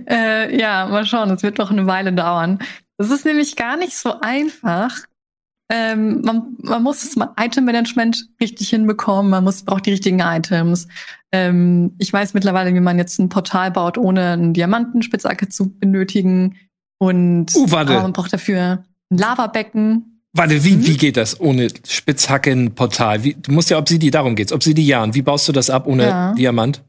[0.10, 1.30] äh, ja, mal schauen.
[1.32, 2.60] Es wird noch eine Weile dauern.
[2.98, 4.96] Das ist nämlich gar nicht so einfach.
[5.74, 9.32] Ähm, man, man muss das Item-Management richtig hinbekommen.
[9.32, 10.90] Man muss, braucht die richtigen Items.
[11.32, 16.58] Ähm, ich weiß mittlerweile, wie man jetzt ein Portal baut, ohne einen Diamantenspitzhacke zu benötigen.
[17.00, 17.94] Und uh, warte.
[17.94, 20.22] man braucht dafür ein Lavabecken.
[20.34, 20.86] Warte, wie, hm?
[20.86, 23.24] wie geht das ohne Spitzhackenportal?
[23.24, 24.52] Wie, du musst ja Obsidian, darum geht's.
[24.52, 26.34] Obsidian, wie baust du das ab ohne ja.
[26.34, 26.84] Diamant?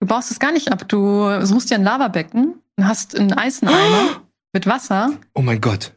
[0.00, 0.88] Du baust es gar nicht ab.
[0.88, 4.22] Du suchst dir ein Lavabecken und hast einen Eiseneimer.
[4.52, 5.12] mit Wasser.
[5.34, 5.94] Oh mein Gott.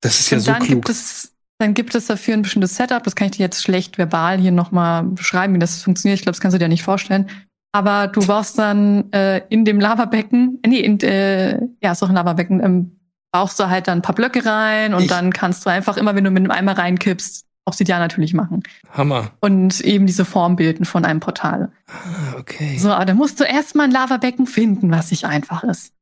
[0.00, 0.84] Das ist ja und so dann klug.
[0.84, 3.02] Gibt es, dann gibt es dafür ein bestimmtes Setup.
[3.02, 6.18] Das kann ich dir jetzt schlecht verbal hier nochmal beschreiben, wie das funktioniert.
[6.18, 7.28] Ich glaube, das kannst du dir nicht vorstellen.
[7.72, 12.14] Aber du baust dann äh, in dem Lavabecken, nee, in, äh, ja, ist doch ein
[12.14, 13.00] Lavabecken, ähm,
[13.32, 15.08] baust du halt dann ein paar Blöcke rein und ich.
[15.08, 18.62] dann kannst du einfach immer, wenn du mit einem Eimer reinkippst, Obsidian natürlich machen.
[18.90, 19.32] Hammer.
[19.40, 21.70] Und eben diese Form bilden von einem Portal.
[21.86, 22.78] Ah, okay.
[22.78, 25.92] So, aber dann musst du erstmal ein Lavabecken finden, was nicht einfach ist.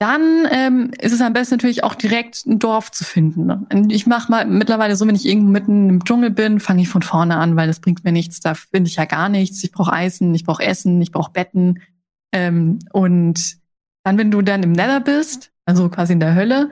[0.00, 3.46] Dann ähm, ist es am besten natürlich auch direkt ein Dorf zu finden.
[3.46, 3.66] Ne?
[3.90, 7.02] Ich mache mal mittlerweile so, wenn ich irgendwo mitten im Dschungel bin, fange ich von
[7.02, 8.38] vorne an, weil das bringt mir nichts.
[8.38, 9.62] Da finde ich ja gar nichts.
[9.64, 11.82] Ich brauche Eisen, ich brauche Essen, ich brauche Betten.
[12.32, 13.56] Ähm, und
[14.04, 16.70] dann, wenn du dann im Nether bist, also quasi in der Hölle,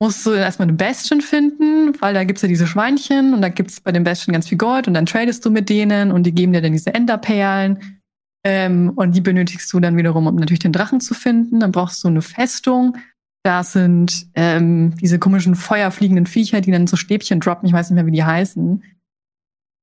[0.00, 3.80] musst du erstmal eine Bastion finden, weil da gibt's ja diese Schweinchen und da gibt's
[3.80, 6.54] bei den Bastion ganz viel Gold und dann tradest du mit denen und die geben
[6.54, 7.99] dir dann diese Enderperlen.
[8.44, 11.60] Ähm, und die benötigst du dann wiederum, um natürlich den Drachen zu finden.
[11.60, 12.96] Dann brauchst du eine Festung.
[13.42, 17.66] Da sind ähm, diese komischen feuerfliegenden Viecher, die dann so Stäbchen droppen.
[17.66, 18.82] Ich weiß nicht mehr, wie die heißen.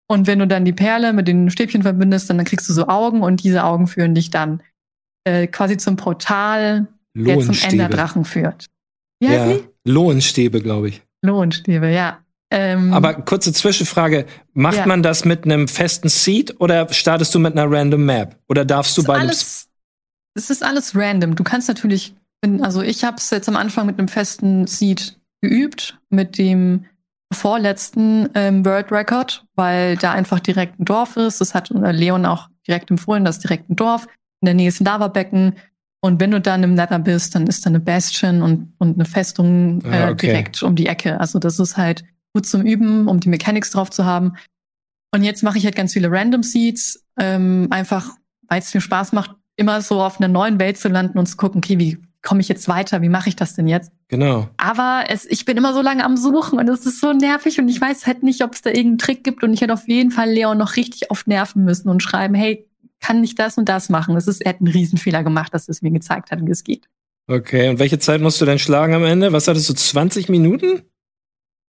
[0.10, 2.88] Und wenn du dann die Perle mit den Stäbchen verbindest, dann, dann kriegst du so
[2.88, 4.62] Augen und diese Augen führen dich dann
[5.26, 8.68] äh, quasi zum Portal, der zum Enderdrachen führt.
[9.20, 9.92] Wie heißt ja, die?
[9.92, 11.02] Lohenstäbe, glaube ich.
[11.24, 12.24] Lohenstäbe, ja.
[12.50, 14.26] Ähm, Aber kurze Zwischenfrage.
[14.54, 14.86] Macht ja.
[14.86, 18.38] man das mit einem festen Seed oder startest du mit einer random Map?
[18.48, 19.68] Oder darfst du bei alles,
[20.34, 21.36] Es ist alles random.
[21.36, 22.16] Du kannst natürlich,
[22.62, 26.86] also ich habe es jetzt am Anfang mit einem festen Seed geübt, mit dem
[27.34, 31.42] vorletzten ähm, World Record, weil da einfach direkt ein Dorf ist.
[31.42, 34.08] Das hat Leon auch direkt empfohlen, das ist direkt ein Dorf.
[34.42, 35.56] In der Nähe ist ein Lavabecken.
[36.00, 39.06] Und wenn du dann im Nether bist, dann ist da eine Bastion und, und eine
[39.06, 40.28] Festung äh, ah, okay.
[40.28, 41.20] direkt um die Ecke.
[41.20, 42.06] Also das ist halt
[42.38, 44.34] gut zum Üben, um die Mechanics drauf zu haben.
[45.12, 48.12] Und jetzt mache ich halt ganz viele Random Seeds, ähm, einfach
[48.48, 51.36] weil es mir Spaß macht, immer so auf einer neuen Welt zu landen und zu
[51.36, 53.02] gucken, okay, wie komme ich jetzt weiter?
[53.02, 53.92] Wie mache ich das denn jetzt?
[54.08, 54.50] Genau.
[54.58, 57.70] Aber es, ich bin immer so lange am Suchen und es ist so nervig und
[57.70, 60.12] ich weiß halt nicht, ob es da irgendeinen Trick gibt und ich hätte auf jeden
[60.12, 62.68] Fall Leon noch richtig oft nerven müssen und schreiben, hey,
[63.00, 64.14] kann ich das und das machen?
[64.14, 66.88] Das ist, er hat einen Riesenfehler gemacht, dass es mir gezeigt hat, wie es geht.
[67.28, 69.34] Okay, und welche Zeit musst du denn schlagen am Ende?
[69.34, 70.84] Was hattest du, 20 Minuten?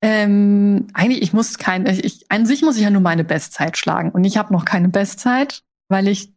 [0.01, 4.11] Ähm, eigentlich, ich muss kein, ich, an sich muss ich ja nur meine Bestzeit schlagen.
[4.11, 6.33] Und ich habe noch keine Bestzeit, weil ich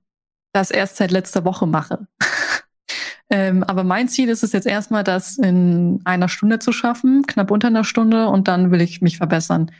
[0.52, 2.06] das erst seit letzter Woche mache.
[3.30, 7.50] ähm, aber mein Ziel ist es jetzt erstmal, das in einer Stunde zu schaffen, knapp
[7.50, 9.70] unter einer Stunde, und dann will ich mich verbessern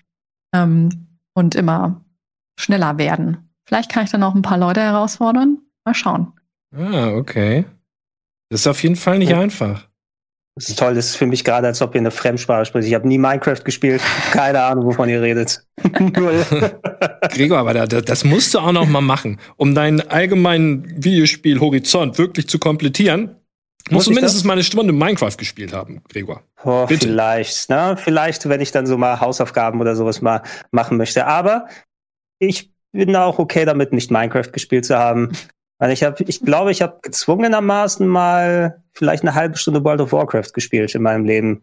[0.54, 2.04] ähm, und immer
[2.58, 3.50] schneller werden.
[3.64, 5.58] Vielleicht kann ich dann auch ein paar Leute herausfordern.
[5.84, 6.32] Mal schauen.
[6.76, 7.64] Ah, okay.
[8.50, 9.40] Das ist auf jeden Fall nicht ja.
[9.40, 9.89] einfach.
[10.60, 12.86] Das ist toll, das ist für mich gerade, als ob ihr eine Fremdsprache spricht.
[12.86, 15.64] Ich habe nie Minecraft gespielt, keine Ahnung, wovon ihr redet.
[17.30, 22.46] Gregor, aber da, das musst du auch noch mal machen, um deinen allgemeinen Videospiel-Horizont wirklich
[22.46, 23.36] zu komplettieren.
[23.88, 24.46] Musst du mindestens das?
[24.46, 26.42] mal eine Stunde Minecraft gespielt haben, Gregor.
[26.62, 27.96] Oh, vielleicht, ne?
[27.98, 30.42] Vielleicht, wenn ich dann so mal Hausaufgaben oder sowas mal
[30.72, 31.26] machen möchte.
[31.26, 31.68] Aber
[32.38, 35.32] ich bin auch okay damit, nicht Minecraft gespielt zu haben.
[35.80, 40.12] Weil ich habe, ich glaube, ich habe gezwungenermaßen mal vielleicht eine halbe Stunde World of
[40.12, 41.62] Warcraft gespielt in meinem Leben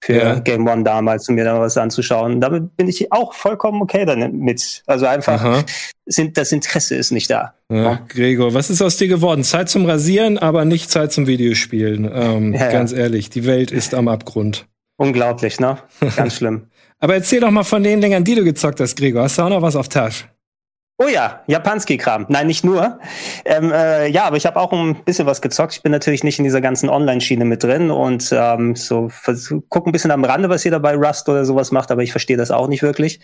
[0.00, 0.38] für ja.
[0.38, 2.40] Game One damals, um mir da was anzuschauen.
[2.40, 4.82] Damit bin ich auch vollkommen okay damit.
[4.86, 5.64] Also einfach,
[6.06, 7.54] sind, das Interesse ist nicht da.
[7.70, 8.00] Ja, ja.
[8.08, 9.44] Gregor, was ist aus dir geworden?
[9.44, 12.10] Zeit zum Rasieren, aber nicht Zeit zum Videospielen.
[12.10, 14.66] Ähm, ja, ganz ehrlich, die Welt ist am Abgrund.
[14.96, 15.78] Unglaublich, ne?
[16.16, 16.68] Ganz schlimm.
[16.98, 19.24] aber erzähl doch mal von den Dingern, die du gezockt hast, Gregor.
[19.24, 20.24] Hast du auch noch was auf Tasche?
[21.00, 22.26] Oh ja, Japanski-Kram.
[22.28, 22.98] Nein, nicht nur.
[23.44, 25.74] Ähm, äh, ja, aber ich habe auch ein bisschen was gezockt.
[25.74, 29.08] Ich bin natürlich nicht in dieser ganzen Online-Schiene mit drin und ähm, so
[29.68, 32.36] guck ein bisschen am Rande, was ihr dabei Rust oder sowas macht, aber ich verstehe
[32.36, 33.20] das auch nicht wirklich.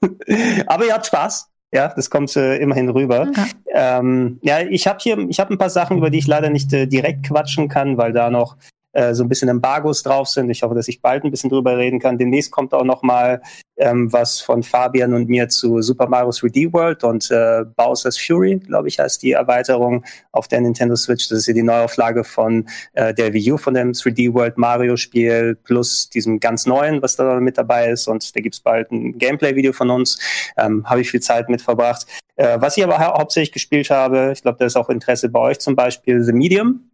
[0.66, 1.48] aber ihr habt Spaß.
[1.72, 3.28] Ja, das kommt äh, immerhin rüber.
[3.28, 3.50] Okay.
[3.68, 6.72] Ähm, ja, ich habe hier, ich habe ein paar Sachen, über die ich leider nicht
[6.72, 8.56] äh, direkt quatschen kann, weil da noch
[8.92, 10.50] äh, so ein bisschen Embargos drauf sind.
[10.50, 12.18] Ich hoffe, dass ich bald ein bisschen drüber reden kann.
[12.18, 13.40] Demnächst kommt auch noch mal
[13.76, 18.58] ähm, was von Fabian und mir zu Super Mario 3D World und äh, Bowser's Fury,
[18.58, 21.28] glaube ich, heißt die Erweiterung auf der Nintendo Switch.
[21.28, 24.96] Das ist ja die Neuauflage von äh, der Wii U von dem 3D World Mario
[24.96, 28.06] Spiel plus diesem ganz neuen, was da mit dabei ist.
[28.06, 30.18] Und da gibt's bald ein Gameplay-Video von uns.
[30.56, 32.06] Ähm, Habe ich viel Zeit mit verbracht.
[32.36, 35.40] Äh, was ich aber hau hauptsächlich gespielt habe, ich glaube, da ist auch Interesse bei
[35.40, 36.89] euch zum Beispiel, The Medium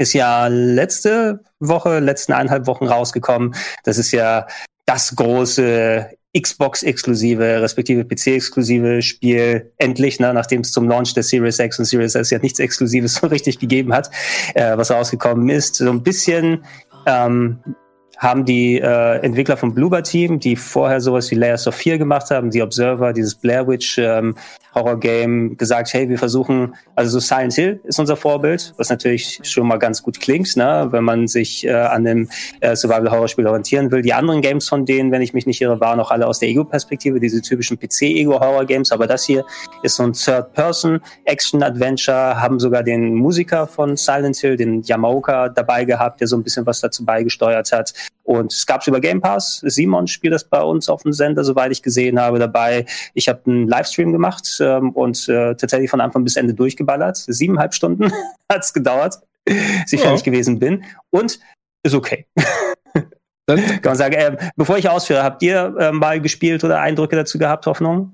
[0.00, 3.54] ist ja letzte Woche, letzten eineinhalb Wochen rausgekommen.
[3.84, 4.46] Das ist ja
[4.86, 11.78] das große Xbox-exklusive, respektive PC-exklusive Spiel endlich, ne, nachdem es zum Launch der Series X
[11.78, 14.10] und Series S ja nichts Exklusives so richtig gegeben hat,
[14.54, 15.74] äh, was rausgekommen ist.
[15.74, 16.64] So ein bisschen
[17.04, 17.58] ähm,
[18.16, 22.30] haben die äh, Entwickler vom Bloober Team, die vorher sowas wie Layers of Fear gemacht
[22.30, 24.34] haben, die Observer, dieses Blair Witch ähm,
[24.74, 29.40] Horror Game, gesagt, hey, wir versuchen, also so Silent Hill ist unser Vorbild, was natürlich
[29.42, 32.28] schon mal ganz gut klingt, ne, wenn man sich äh, an dem
[32.60, 34.02] äh, Survival Horror Spiel orientieren will.
[34.02, 36.48] Die anderen Games von denen, wenn ich mich nicht irre, waren auch alle aus der
[36.48, 39.44] Ego-Perspektive, diese typischen PC-Ego-Horror-Games, aber das hier
[39.82, 46.20] ist so ein Third-Person-Action-Adventure, haben sogar den Musiker von Silent Hill, den Yamaoka, dabei gehabt,
[46.20, 47.92] der so ein bisschen was dazu beigesteuert hat.
[48.30, 49.60] Und es gab es über Game Pass.
[49.64, 52.86] Simon spielt das bei uns auf dem Sender, soweit ich gesehen habe, dabei.
[53.12, 57.16] Ich habe einen Livestream gemacht ähm, und äh, tatsächlich von Anfang bis Ende durchgeballert.
[57.16, 58.12] Siebeneinhalb Stunden
[58.48, 60.06] hat es gedauert, bis ich ja.
[60.06, 60.84] fertig gewesen bin.
[61.10, 61.40] Und
[61.82, 62.24] ist okay.
[63.46, 67.16] Dann kann man sagen, äh, bevor ich ausführe, habt ihr äh, mal gespielt oder Eindrücke
[67.16, 68.12] dazu gehabt, Hoffnung?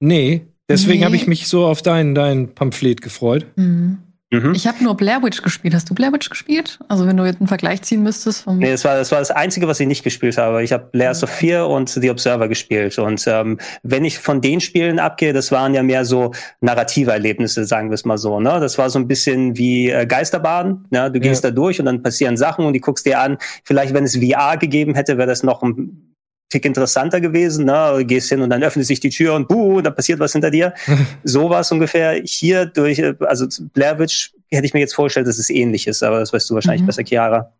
[0.00, 1.06] Nee, deswegen nee.
[1.06, 3.46] habe ich mich so auf dein, dein Pamphlet gefreut.
[3.56, 4.00] Mhm.
[4.32, 4.52] Mhm.
[4.54, 5.74] Ich habe nur Blair Witch gespielt.
[5.74, 6.78] Hast du Blair Witch gespielt?
[6.88, 8.58] Also wenn du jetzt einen Vergleich ziehen müsstest vom.
[8.58, 10.62] Nee, das war das, war das Einzige, was ich nicht gespielt habe.
[10.62, 12.96] Ich habe Layers of Fear und The Observer gespielt.
[12.98, 17.64] Und ähm, wenn ich von den Spielen abgehe, das waren ja mehr so narrative Erlebnisse,
[17.64, 18.38] sagen wir es mal so.
[18.38, 18.60] Ne?
[18.60, 20.86] Das war so ein bisschen wie äh, Geisterbahn.
[20.90, 21.10] Ne?
[21.10, 21.50] Du gehst ja.
[21.50, 23.36] da durch und dann passieren Sachen und die guckst dir an.
[23.64, 26.09] Vielleicht, wenn es VR gegeben hätte, wäre das noch ein
[26.50, 27.64] Tick interessanter gewesen.
[27.64, 27.94] Ne?
[27.96, 30.50] Du gehst hin und dann öffnet sich die Tür und buh, da passiert was hinter
[30.50, 30.74] dir.
[31.24, 32.20] so war es ungefähr.
[32.24, 36.18] Hier durch, also Blair Witch hätte ich mir jetzt vorgestellt, dass es ähnlich ist, aber
[36.18, 36.86] das weißt du wahrscheinlich mhm.
[36.86, 37.52] besser, Chiara.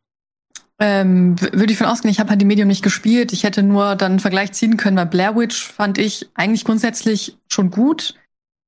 [0.82, 3.32] Ähm, würde ich von ausgehen, ich habe halt die Medium nicht gespielt.
[3.32, 7.36] Ich hätte nur dann einen Vergleich ziehen können, weil Blair Witch fand ich eigentlich grundsätzlich
[7.48, 8.14] schon gut.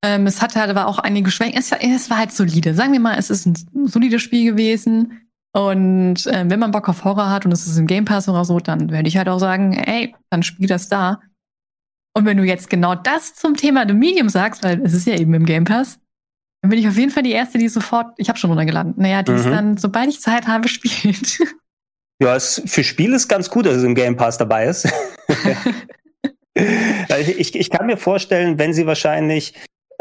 [0.03, 1.57] Ähm, es hatte halt aber auch einige Schwächen.
[1.57, 2.75] Es, es war halt solide.
[2.75, 3.55] Sagen wir mal, es ist ein
[3.87, 5.22] solides Spiel gewesen.
[5.55, 8.43] Und äh, wenn man Bock auf Horror hat und es ist im Game Pass oder
[8.43, 11.19] so, dann würde ich halt auch sagen, ey, dann spiel das da.
[12.15, 15.15] Und wenn du jetzt genau das zum Thema The Medium sagst, weil es ist ja
[15.15, 15.99] eben im Game Pass,
[16.61, 19.21] dann bin ich auf jeden Fall die Erste, die sofort, ich habe schon runtergeladen, naja,
[19.21, 19.37] die mhm.
[19.37, 21.39] ist dann, sobald ich Zeit habe, spielt.
[22.19, 24.87] Ja, es, für Spiel ist ganz gut, dass es im Game Pass dabei ist.
[26.55, 29.53] ich, ich kann mir vorstellen, wenn sie wahrscheinlich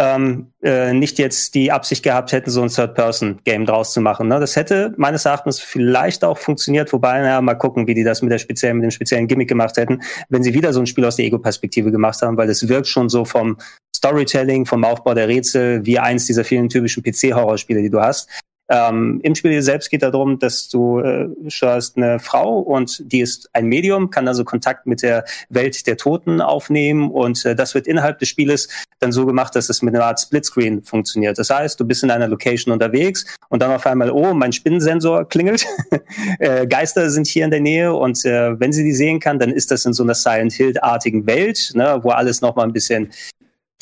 [0.02, 4.28] ähm, äh, nicht jetzt die Absicht gehabt hätten, so ein Third-Person-Game draus zu machen.
[4.28, 4.40] Ne?
[4.40, 8.32] Das hätte meines Erachtens vielleicht auch funktioniert, wobei, naja, mal gucken, wie die das mit
[8.32, 11.16] der speziellen, mit dem speziellen Gimmick gemacht hätten, wenn sie wieder so ein Spiel aus
[11.16, 13.58] der Ego-Perspektive gemacht haben, weil es wirkt schon so vom
[13.94, 18.28] Storytelling, vom Aufbau der Rätsel, wie eins dieser vielen typischen PC-Horrorspiele, die du hast.
[18.68, 21.29] Ähm, Im Spiel selbst geht darum, dass du äh,
[21.62, 25.96] hast eine Frau und die ist ein Medium, kann also Kontakt mit der Welt der
[25.96, 28.68] Toten aufnehmen und äh, das wird innerhalb des Spieles
[29.01, 31.38] dann so gemacht, dass es mit einer Art Splitscreen funktioniert.
[31.38, 35.29] Das heißt, du bist in einer Location unterwegs und dann auf einmal, oh, mein Spinnensensor
[35.29, 35.66] klingelt,
[36.38, 39.51] äh, Geister sind hier in der Nähe und äh, wenn sie die sehen kann, dann
[39.51, 43.11] ist das in so einer Silent Hill-artigen Welt, ne, wo alles nochmal ein bisschen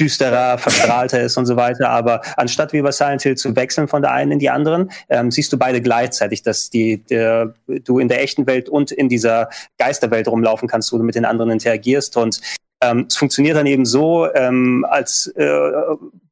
[0.00, 1.90] düsterer, verstrahlter ist und so weiter.
[1.90, 5.30] Aber anstatt wie bei Silent Hill zu wechseln von der einen in die anderen, ähm,
[5.30, 9.50] siehst du beide gleichzeitig, dass die, der, du in der echten Welt und in dieser
[9.78, 12.16] Geisterwelt rumlaufen kannst, wo du mit den anderen interagierst.
[12.16, 12.40] Und
[12.82, 15.70] ähm, es funktioniert dann eben so, ähm, als äh,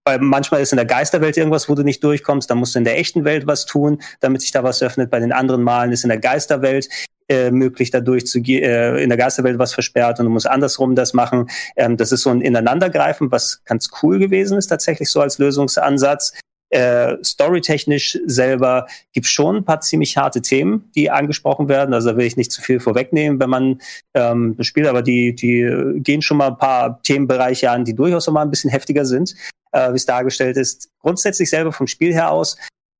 [0.08, 2.86] weil manchmal ist in der Geisterwelt irgendwas, wo du nicht durchkommst, dann musst du in
[2.86, 5.10] der echten Welt was tun, damit sich da was öffnet.
[5.10, 6.88] Bei den anderen Malen ist in der Geisterwelt
[7.28, 11.12] äh, möglich, da durchzugehen, äh, in der Geisterwelt was versperrt und du musst andersrum das
[11.12, 11.50] machen.
[11.76, 16.32] Ähm, das ist so ein Ineinandergreifen, was ganz cool gewesen ist, tatsächlich so als Lösungsansatz.
[16.70, 21.92] Äh, storytechnisch selber gibt schon ein paar ziemlich harte Themen, die angesprochen werden.
[21.92, 23.80] Also da will ich nicht zu viel vorwegnehmen, wenn man
[24.14, 28.34] ähm, spielt, aber die, die gehen schon mal ein paar Themenbereiche an, die durchaus noch
[28.34, 29.34] mal ein bisschen heftiger sind,
[29.72, 30.90] äh, wie es dargestellt ist.
[31.00, 32.56] Grundsätzlich selber vom Spiel her aus,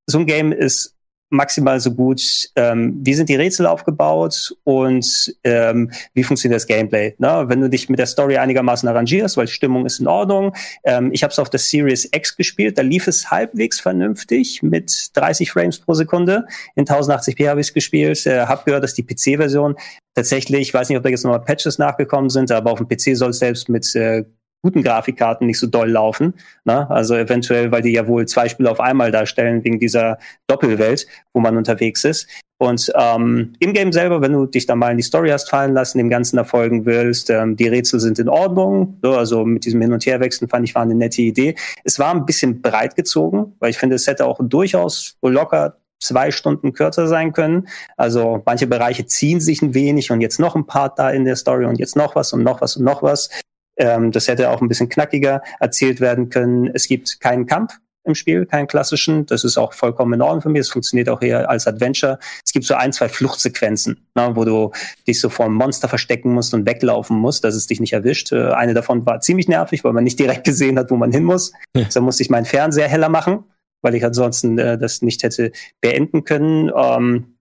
[0.07, 0.95] so ein Game ist
[1.31, 2.23] maximal so gut,
[2.57, 7.15] ähm, wie sind die Rätsel aufgebaut und ähm, wie funktioniert das Gameplay.
[7.19, 7.45] Ne?
[7.49, 10.55] Wenn du dich mit der Story einigermaßen arrangierst, weil Stimmung ist in Ordnung.
[10.85, 15.11] Ähm, ich habe es auf der Series X gespielt, da lief es halbwegs vernünftig mit
[15.15, 16.47] 30 Frames pro Sekunde.
[16.77, 18.27] In 1080p habe ich es gespielt.
[18.27, 19.77] Äh, hab gehört, dass die PC-Version
[20.15, 23.17] tatsächlich, ich weiß nicht, ob da jetzt nochmal Patches nachgekommen sind, aber auf dem PC
[23.17, 24.25] soll es selbst mit äh,
[24.63, 26.35] guten Grafikkarten nicht so doll laufen.
[26.65, 26.89] Ne?
[26.91, 31.41] Also eventuell, weil die ja wohl zwei Spiele auf einmal darstellen, wegen dieser Doppelwelt, wo
[31.41, 32.29] man unterwegs ist.
[32.61, 35.75] Und ähm, im Game selber, wenn du dich da mal in die Story hast fallen
[35.75, 38.99] lassen, dem Ganzen erfolgen willst, ähm, die Rätsel sind in Ordnung.
[39.01, 41.55] So, also mit diesem Hin- und Herwechseln fand ich war eine nette Idee.
[41.85, 46.31] Es war ein bisschen breit gezogen, weil ich finde, es hätte auch durchaus locker zwei
[46.31, 47.69] Stunden kürzer sein können.
[47.97, 51.37] Also manche Bereiche ziehen sich ein wenig und jetzt noch ein Part da in der
[51.37, 53.31] Story und jetzt noch was und noch was und noch was.
[53.79, 56.71] Ähm, das hätte auch ein bisschen knackiger erzählt werden können.
[56.75, 57.75] Es gibt keinen Kampf
[58.09, 59.27] im Spiel, keinen klassischen.
[59.27, 60.61] Das ist auch vollkommen in Ordnung für mich.
[60.61, 62.19] Es funktioniert auch eher als Adventure.
[62.45, 64.73] Es gibt so ein, zwei Fluchtsequenzen, ne, wo du
[65.07, 68.33] dich so vor einem Monster verstecken musst und weglaufen musst, dass es dich nicht erwischt.
[68.33, 71.25] Äh, eine davon war ziemlich nervig, weil man nicht direkt gesehen hat, wo man hin
[71.25, 71.53] muss.
[71.77, 71.89] Ja.
[71.91, 73.45] So musste ich meinen Fernseher heller machen,
[73.83, 76.73] weil ich ansonsten äh, das nicht hätte beenden können.
[76.75, 77.35] Ähm,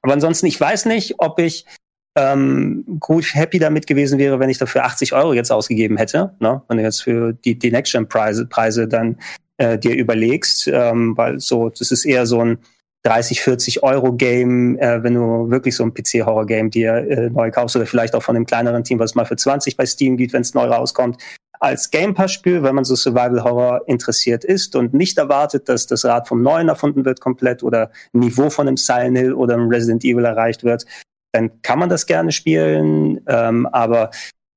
[0.00, 1.66] aber ansonsten, ich weiß nicht, ob ich
[2.14, 6.62] ähm, gut happy damit gewesen wäre, wenn ich dafür 80 Euro jetzt ausgegeben hätte, ne?
[6.68, 9.18] wenn du jetzt für die, die Next-Gen-Preise Preise dann
[9.56, 12.58] äh, dir überlegst, ähm, weil so, das ist eher so ein
[13.04, 17.74] 30, 40 Euro Game, äh, wenn du wirklich so ein PC-Horror-Game dir äh, neu kaufst
[17.76, 20.42] oder vielleicht auch von einem kleineren Team, was mal für 20 bei Steam geht, wenn
[20.42, 21.20] es neu rauskommt.
[21.58, 26.28] Als Game Pass-Spiel, wenn man so Survival-Horror interessiert ist und nicht erwartet, dass das Rad
[26.28, 30.24] vom Neuen erfunden wird komplett oder Niveau von einem Silent Hill oder einem Resident Evil
[30.24, 30.86] erreicht wird,
[31.32, 33.20] dann kann man das gerne spielen.
[33.26, 34.10] Ähm, aber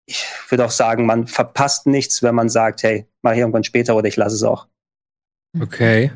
[0.05, 3.95] ich würde auch sagen, man verpasst nichts, wenn man sagt, hey, mach ich irgendwann später
[3.95, 4.67] oder ich lasse es auch.
[5.59, 6.11] Okay.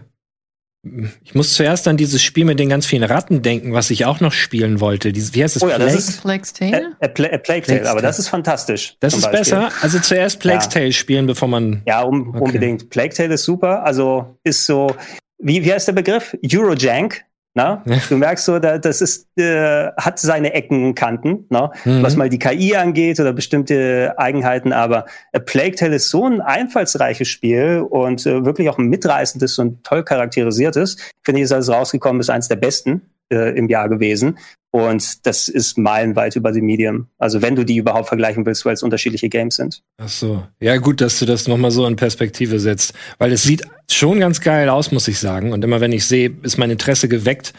[1.24, 4.22] Ich muss zuerst an dieses Spiel mit den ganz vielen Ratten denken, was ich auch
[4.22, 5.12] noch spielen wollte.
[5.12, 5.64] Dieses, wie heißt das?
[5.64, 5.94] Oh ja, Plague?
[5.94, 6.96] das ist Plague's Tale?
[7.02, 8.96] A, a, Pla a Plague Tale, aber das ist fantastisch.
[9.02, 9.40] Das ist Beispiel.
[9.40, 9.72] besser.
[9.82, 10.72] Also zuerst Plague's ja.
[10.72, 11.82] Tale spielen, bevor man.
[11.86, 12.40] Ja, um, okay.
[12.40, 12.90] unbedingt.
[12.90, 13.84] Plague Tale ist super.
[13.84, 14.96] Also ist so,
[15.38, 16.38] wie, wie heißt der Begriff?
[16.50, 17.26] Eurojank.
[17.60, 17.84] Na?
[17.86, 17.98] Ja.
[18.08, 21.74] Du merkst so, da, das ist, äh, hat seine Ecken und Kanten, na?
[21.84, 22.02] Mhm.
[22.02, 26.40] was mal die KI angeht oder bestimmte Eigenheiten, aber A Plague Tale ist so ein
[26.40, 31.12] einfallsreiches Spiel und äh, wirklich auch ein mitreißendes und toll charakterisiertes.
[31.22, 34.38] Finde ich, ist alles rausgekommen, ist eins der besten äh, im Jahr gewesen.
[34.72, 37.08] Und das ist meilenweit über die Medium.
[37.18, 39.82] Also wenn du die überhaupt vergleichen willst, weil es unterschiedliche Games sind.
[39.98, 40.44] Ach so.
[40.60, 42.94] Ja, gut, dass du das nochmal so in Perspektive setzt.
[43.18, 45.54] Weil es sieht schon ganz geil aus, muss ich sagen.
[45.54, 47.54] Und immer wenn ich sehe, ist mein Interesse geweckt.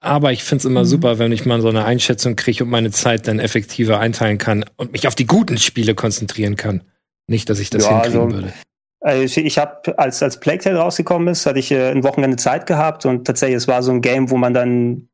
[0.00, 0.86] Aber ich finde es immer mhm.
[0.86, 4.64] super, wenn ich mal so eine Einschätzung kriege und meine Zeit dann effektiver einteilen kann
[4.76, 6.82] und mich auf die guten Spiele konzentrieren kann.
[7.28, 8.52] Nicht, dass ich das ja, hinkriegen also, würde.
[9.00, 12.66] Also ich habe, als, als Plague Tale rausgekommen ist, hatte ich äh, ein Wochenende Zeit
[12.66, 15.08] gehabt und tatsächlich, es war so ein Game, wo man dann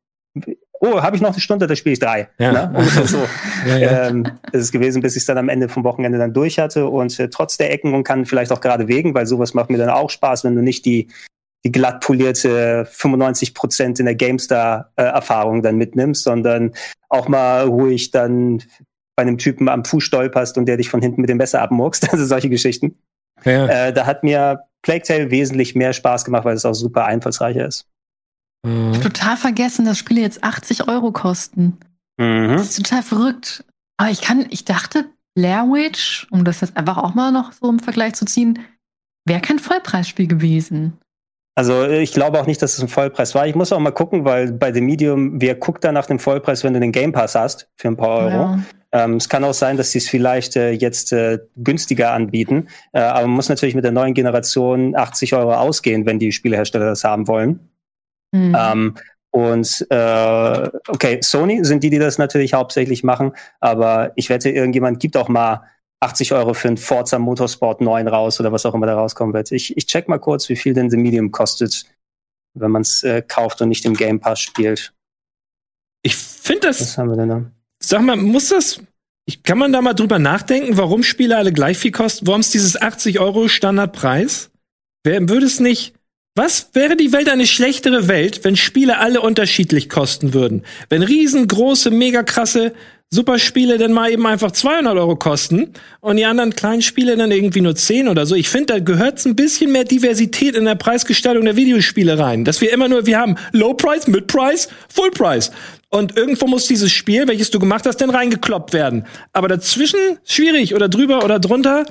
[0.83, 2.29] oh, habe ich noch eine Stunde, da spiele ich drei.
[2.37, 2.51] Ja.
[2.51, 2.71] Ne?
[2.77, 3.25] Ungefähr so.
[3.67, 4.07] ja, ja.
[4.07, 6.87] Ähm, das ist gewesen, bis ich es dann am Ende vom Wochenende dann durch hatte
[6.87, 9.77] und äh, trotz der Ecken und kann vielleicht auch gerade wegen, weil sowas macht mir
[9.77, 11.07] dann auch Spaß, wenn du nicht die
[11.65, 16.73] die glatt polierte 95 Prozent in der GameStar-Erfahrung äh, dann mitnimmst, sondern
[17.07, 18.61] auch mal ruhig dann
[19.15, 22.07] bei einem Typen am Fuß stolperst und der dich von hinten mit dem Messer abmurkst.
[22.11, 22.97] Also solche Geschichten.
[23.45, 23.87] Ja.
[23.87, 27.65] Äh, da hat mir Plague Tale wesentlich mehr Spaß gemacht, weil es auch super einfallsreicher
[27.65, 27.87] ist.
[28.65, 29.01] Mhm.
[29.01, 31.77] Total vergessen, dass Spiele jetzt 80 Euro kosten.
[32.17, 32.49] Mhm.
[32.53, 33.65] Das ist total verrückt.
[33.97, 37.69] Aber ich kann, ich dachte, Blair Witch, um das jetzt einfach auch mal noch so
[37.69, 38.59] im Vergleich zu ziehen,
[39.25, 40.97] wäre kein Vollpreisspiel gewesen.
[41.55, 43.45] Also ich glaube auch nicht, dass es ein Vollpreis war.
[43.45, 46.63] Ich muss auch mal gucken, weil bei dem Medium, wer guckt da nach dem Vollpreis,
[46.63, 48.31] wenn du den Game Pass hast für ein paar Euro?
[48.31, 48.59] Ja.
[48.91, 52.67] Ähm, es kann auch sein, dass sie es vielleicht äh, jetzt äh, günstiger anbieten.
[52.91, 56.85] Äh, aber man muss natürlich mit der neuen Generation 80 Euro ausgehen, wenn die Spielehersteller
[56.85, 57.59] das haben wollen.
[58.33, 58.57] Mhm.
[58.57, 58.95] Ähm,
[59.31, 64.99] und äh, okay, Sony sind die, die das natürlich hauptsächlich machen, aber ich wette, irgendjemand
[64.99, 65.63] gibt auch mal
[66.01, 69.51] 80 Euro für einen Forza Motorsport 9 raus oder was auch immer da rauskommen wird.
[69.51, 71.85] Ich, ich check mal kurz, wie viel denn The Medium kostet,
[72.53, 74.93] wenn man es äh, kauft und nicht im Game Pass spielt.
[76.03, 76.81] Ich finde das.
[76.81, 77.45] Was haben wir denn da?
[77.81, 78.81] Sag mal, muss das.
[79.25, 82.27] Ich, kann man da mal drüber nachdenken, warum Spiele alle gleich viel kosten?
[82.27, 84.51] Warum ist dieses 80 Euro Standardpreis?
[85.03, 85.95] Wer würde es nicht
[86.35, 90.63] was wäre die Welt eine schlechtere Welt, wenn Spiele alle unterschiedlich kosten würden?
[90.89, 92.73] Wenn riesengroße, mega krasse
[93.11, 97.61] Superspiele dann mal eben einfach 200 Euro kosten und die anderen kleinen Spiele dann irgendwie
[97.61, 98.33] nur 10 oder so.
[98.33, 102.43] Ich finde, da gehört ein bisschen mehr Diversität in der Preisgestaltung der Videospiele rein.
[102.43, 105.51] Dass wir immer nur, wir haben Low Price, Mid Price, Full Price.
[105.89, 109.05] Und irgendwo muss dieses Spiel, welches du gemacht hast, dann reingekloppt werden.
[109.31, 111.85] Aber dazwischen schwierig oder drüber oder drunter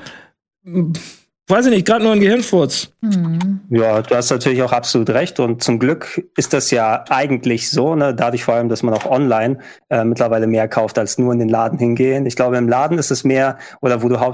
[1.49, 2.93] weiß ich nicht, gerade nur ein Gehirnfurz.
[3.03, 3.61] Hm.
[3.71, 5.41] Ja, du hast natürlich auch absolut recht.
[5.41, 8.15] Und zum Glück ist das ja eigentlich so, ne?
[8.15, 9.59] dadurch vor allem, dass man auch online
[9.91, 12.27] äh, mittlerweile mehr kauft, als nur in den Laden hingehen.
[12.27, 14.33] Ich glaube, im Laden ist es mehr, oder wo du hau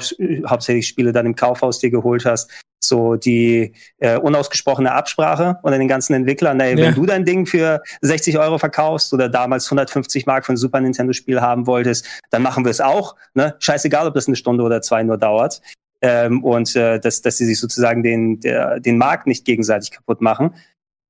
[0.48, 2.50] hauptsächlich Spiele dann im Kaufhaus dir geholt hast,
[2.80, 6.60] so die äh, unausgesprochene Absprache unter den ganzen Entwicklern.
[6.60, 6.86] Ey, ja.
[6.86, 10.80] wenn du dein Ding für 60 Euro verkaufst oder damals 150 Mark für ein Super
[10.80, 13.16] Nintendo Spiel haben wolltest, dann machen wir es auch.
[13.34, 13.56] Ne?
[13.58, 15.60] Scheißegal, ob das eine Stunde oder zwei nur dauert
[16.02, 20.20] ähm, und äh, dass, dass sie sich sozusagen den, der, den Markt nicht gegenseitig kaputt
[20.20, 20.54] machen.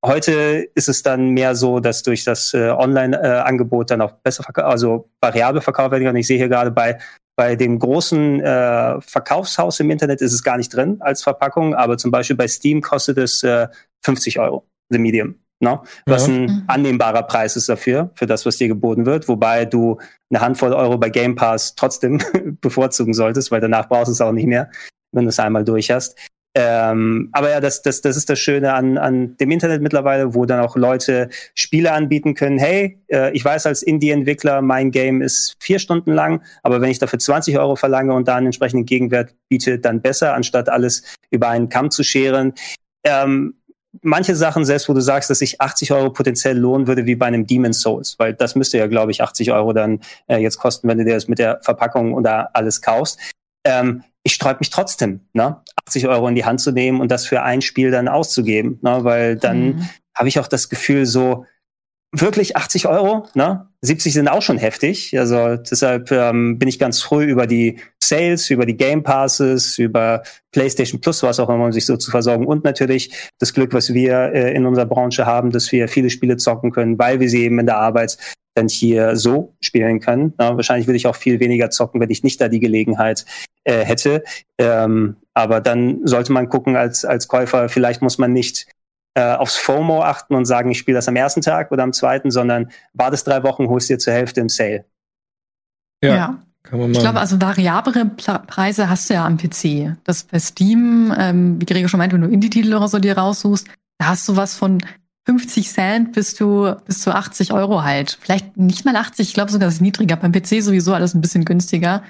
[0.04, 5.10] Heute ist es dann mehr so, dass durch das äh, Online-Angebot dann auch besser also
[5.20, 6.16] variabel verkauft werden kann.
[6.16, 6.98] Ich sehe hier gerade bei
[7.38, 11.96] bei dem großen äh, Verkaufshaus im Internet ist es gar nicht drin als Verpackung, aber
[11.96, 13.68] zum Beispiel bei Steam kostet es äh,
[14.04, 15.36] 50 Euro, the medium.
[15.60, 15.72] No?
[15.72, 15.80] Ne?
[16.06, 16.34] Was ja.
[16.34, 16.62] ein mhm.
[16.66, 19.98] annehmbarer Preis ist dafür, für das, was dir geboten wird, wobei du
[20.30, 22.20] eine Handvoll Euro bei Game Pass trotzdem
[22.60, 24.70] bevorzugen solltest, weil danach brauchst du es auch nicht mehr,
[25.12, 26.16] wenn du es einmal durch hast.
[26.54, 30.44] Ähm, aber ja, das, das, das ist das Schöne an, an dem Internet mittlerweile, wo
[30.44, 32.58] dann auch Leute Spiele anbieten können.
[32.58, 36.98] Hey, äh, ich weiß als Indie-Entwickler, mein Game ist vier Stunden lang, aber wenn ich
[36.98, 41.48] dafür 20 Euro verlange und da einen entsprechenden Gegenwert biete, dann besser, anstatt alles über
[41.48, 42.54] einen Kamm zu scheren.
[43.04, 43.54] Ähm,
[44.02, 47.26] manche Sachen, selbst wo du sagst, dass sich 80 Euro potenziell lohnen würde, wie bei
[47.26, 50.88] einem Demon Souls, weil das müsste ja, glaube ich, 80 Euro dann äh, jetzt kosten,
[50.88, 53.18] wenn du dir das mit der Verpackung und da alles kaufst.
[53.64, 55.62] Ähm, ich sträub mich trotzdem, ne?
[55.86, 59.04] 80 Euro in die Hand zu nehmen und das für ein Spiel dann auszugeben, ne?
[59.04, 59.88] weil dann mhm.
[60.14, 61.46] habe ich auch das Gefühl, so,
[62.12, 63.67] wirklich 80 Euro, ne?
[63.80, 65.16] 70 sind auch schon heftig.
[65.18, 70.22] Also deshalb ähm, bin ich ganz früh über die Sales, über die Game Passes, über
[70.52, 72.46] PlayStation Plus, was auch immer, um sich so zu versorgen.
[72.46, 76.36] Und natürlich das Glück, was wir äh, in unserer Branche haben, dass wir viele Spiele
[76.36, 78.18] zocken können, weil wir sie eben in der Arbeit
[78.54, 80.34] dann hier so spielen können.
[80.40, 83.24] Ja, wahrscheinlich würde ich auch viel weniger zocken, wenn ich nicht da die Gelegenheit
[83.62, 84.24] äh, hätte.
[84.58, 88.66] Ähm, aber dann sollte man gucken als, als Käufer, vielleicht muss man nicht
[89.18, 92.30] äh, aufs FOMO achten und sagen, ich spiele das am ersten Tag oder am zweiten,
[92.30, 94.84] sondern wartest drei Wochen, holst dir zur Hälfte im Sale.
[96.04, 96.14] Ja.
[96.14, 96.38] ja.
[96.62, 99.96] Ich glaube, also variablere Preise hast du ja am PC.
[100.04, 103.66] Das bei Steam, ähm, wie Gregor schon meinte, wenn du Indie-Titel oder so dir raussuchst,
[103.98, 104.78] da hast du was von
[105.24, 108.18] 50 Cent bis zu, bis zu 80 Euro halt.
[108.20, 110.16] Vielleicht nicht mal 80, ich glaube sogar das ist niedriger.
[110.16, 112.02] Beim PC sowieso alles ein bisschen günstiger.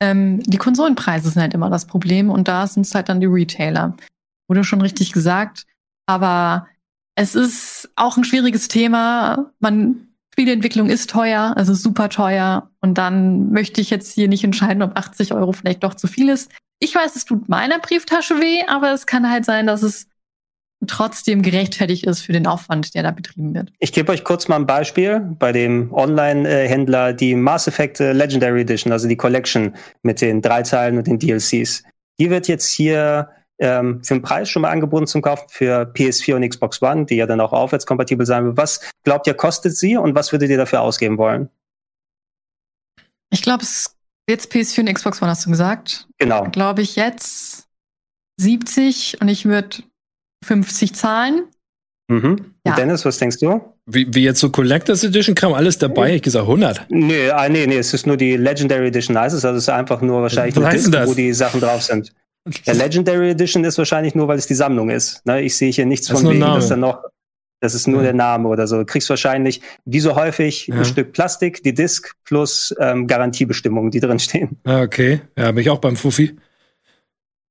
[0.00, 3.26] Ähm, die Konsolenpreise sind halt immer das Problem und da sind es halt dann die
[3.26, 3.96] Retailer.
[4.46, 5.66] Wurde schon richtig gesagt.
[6.12, 6.66] Aber
[7.14, 9.50] es ist auch ein schwieriges Thema.
[9.60, 12.70] Man, Spieleentwicklung ist teuer, also super teuer.
[12.80, 16.28] Und dann möchte ich jetzt hier nicht entscheiden, ob 80 Euro vielleicht doch zu viel
[16.28, 16.50] ist.
[16.80, 20.08] Ich weiß, es tut meiner Brieftasche weh, aber es kann halt sein, dass es
[20.86, 23.72] trotzdem gerechtfertigt ist für den Aufwand, der da betrieben wird.
[23.78, 28.92] Ich gebe euch kurz mal ein Beispiel bei dem Online-Händler, die Mass Effect Legendary Edition,
[28.92, 31.84] also die Collection mit den drei Teilen und den DLCs.
[32.18, 36.36] Die wird jetzt hier ähm, für den Preis schon mal angeboten zum Kaufen für PS4
[36.36, 38.56] und Xbox One, die ja dann auch aufwärtskompatibel sein wird.
[38.56, 41.48] Was glaubt ihr, kostet sie und was würdet ihr dafür ausgeben wollen?
[43.30, 43.96] Ich glaube, es
[44.28, 46.08] jetzt PS4 und Xbox One hast du gesagt.
[46.18, 46.44] Genau.
[46.50, 47.68] Glaube ich jetzt
[48.38, 49.78] 70 und ich würde
[50.44, 51.44] 50 zahlen.
[52.08, 52.54] Mhm.
[52.66, 52.74] Ja.
[52.74, 53.60] Dennis, was denkst du?
[53.86, 56.14] Wie, wie jetzt so Collectors Edition kam alles dabei?
[56.14, 56.86] Ich gesagt 100.
[56.90, 59.68] Nee, ah, nee, nee, es ist nur die Legendary Edition heißt es, also es ist
[59.68, 62.12] einfach nur wahrscheinlich Disc, wo die Sachen drauf sind.
[62.66, 65.24] Der Legendary Edition ist wahrscheinlich nur, weil es die Sammlung ist.
[65.26, 65.42] Ne?
[65.42, 67.02] Ich sehe hier nichts das von wegen, dass da noch,
[67.60, 68.04] das ist nur ja.
[68.04, 68.78] der Name oder so.
[68.78, 70.76] Du kriegst wahrscheinlich, wie so häufig, ja.
[70.76, 74.58] ein Stück Plastik, die Disc plus ähm, Garantiebestimmungen, die drin stehen.
[74.64, 75.20] Ah, okay.
[75.36, 76.36] Ja, bin ich auch beim Fuffi.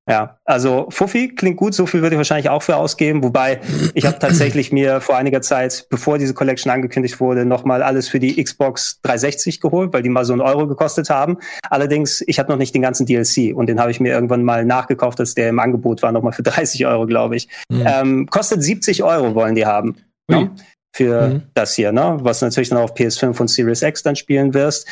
[0.09, 3.61] Ja, also Fuffi klingt gut, so viel würde ich wahrscheinlich auch für ausgeben, wobei
[3.93, 8.19] ich habe tatsächlich mir vor einiger Zeit, bevor diese Collection angekündigt wurde, nochmal alles für
[8.19, 11.37] die Xbox 360 geholt, weil die mal so einen Euro gekostet haben.
[11.69, 14.65] Allerdings, ich habe noch nicht den ganzen DLC und den habe ich mir irgendwann mal
[14.65, 17.47] nachgekauft, als der im Angebot war, nochmal für 30 Euro, glaube ich.
[17.69, 17.85] Mhm.
[17.85, 19.97] Ähm, kostet 70 Euro wollen die haben.
[20.27, 20.51] Ne?
[20.93, 21.43] Für mhm.
[21.53, 22.17] das hier, ne?
[22.21, 24.87] Was natürlich dann auf PS5 und Series X dann spielen wirst.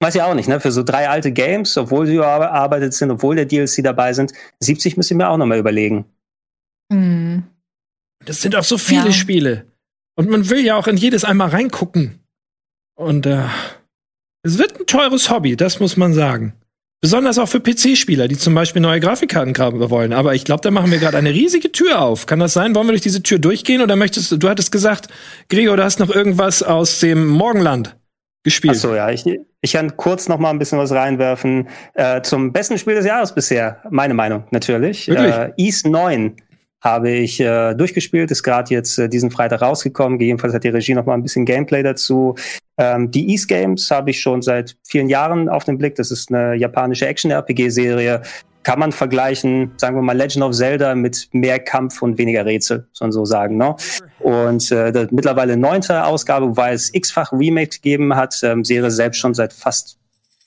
[0.00, 0.60] Weiß ich auch nicht, ne?
[0.60, 4.96] Für so drei alte Games, obwohl sie überarbeitet sind, obwohl der DLC dabei sind, 70
[4.96, 6.04] müssen ich mir auch nochmal überlegen.
[6.90, 7.44] Mhm.
[8.24, 9.12] Das sind auch so viele ja.
[9.12, 9.66] Spiele.
[10.16, 12.20] Und man will ja auch in jedes einmal reingucken.
[12.96, 13.44] Und äh,
[14.42, 16.54] es wird ein teures Hobby, das muss man sagen.
[17.00, 20.12] Besonders auch für PC-Spieler, die zum Beispiel neue Grafikkarten graben wollen.
[20.12, 22.26] Aber ich glaube, da machen wir gerade eine riesige Tür auf.
[22.26, 22.74] Kann das sein?
[22.74, 23.82] Wollen wir durch diese Tür durchgehen?
[23.82, 25.06] Oder möchtest du, du hattest gesagt,
[25.48, 27.96] Gregor, du hast noch irgendwas aus dem Morgenland
[28.48, 28.74] gespielt.
[28.76, 29.10] Ach so, ja.
[29.10, 29.24] Ich,
[29.60, 31.68] ich kann kurz noch mal ein bisschen was reinwerfen.
[31.94, 35.08] Äh, zum besten Spiel des Jahres bisher, meine Meinung natürlich.
[35.08, 36.34] Äh, East 9
[36.80, 40.20] habe ich äh, durchgespielt, ist gerade jetzt äh, diesen Freitag rausgekommen.
[40.20, 42.36] Jedenfalls hat die Regie noch mal ein bisschen Gameplay dazu.
[42.78, 45.96] Ähm, die East Games habe ich schon seit vielen Jahren auf dem Blick.
[45.96, 48.22] Das ist eine japanische Action-RPG-Serie.
[48.68, 52.86] Kann man vergleichen, sagen wir mal, Legend of Zelda mit mehr Kampf und weniger Rätsel,
[52.92, 53.56] soll so sagen.
[53.56, 53.74] Ne?
[54.18, 59.32] Und äh, mittlerweile neunte Ausgabe, weil es x-fach Remake gegeben hat, ähm, Serie selbst schon
[59.32, 59.96] seit fast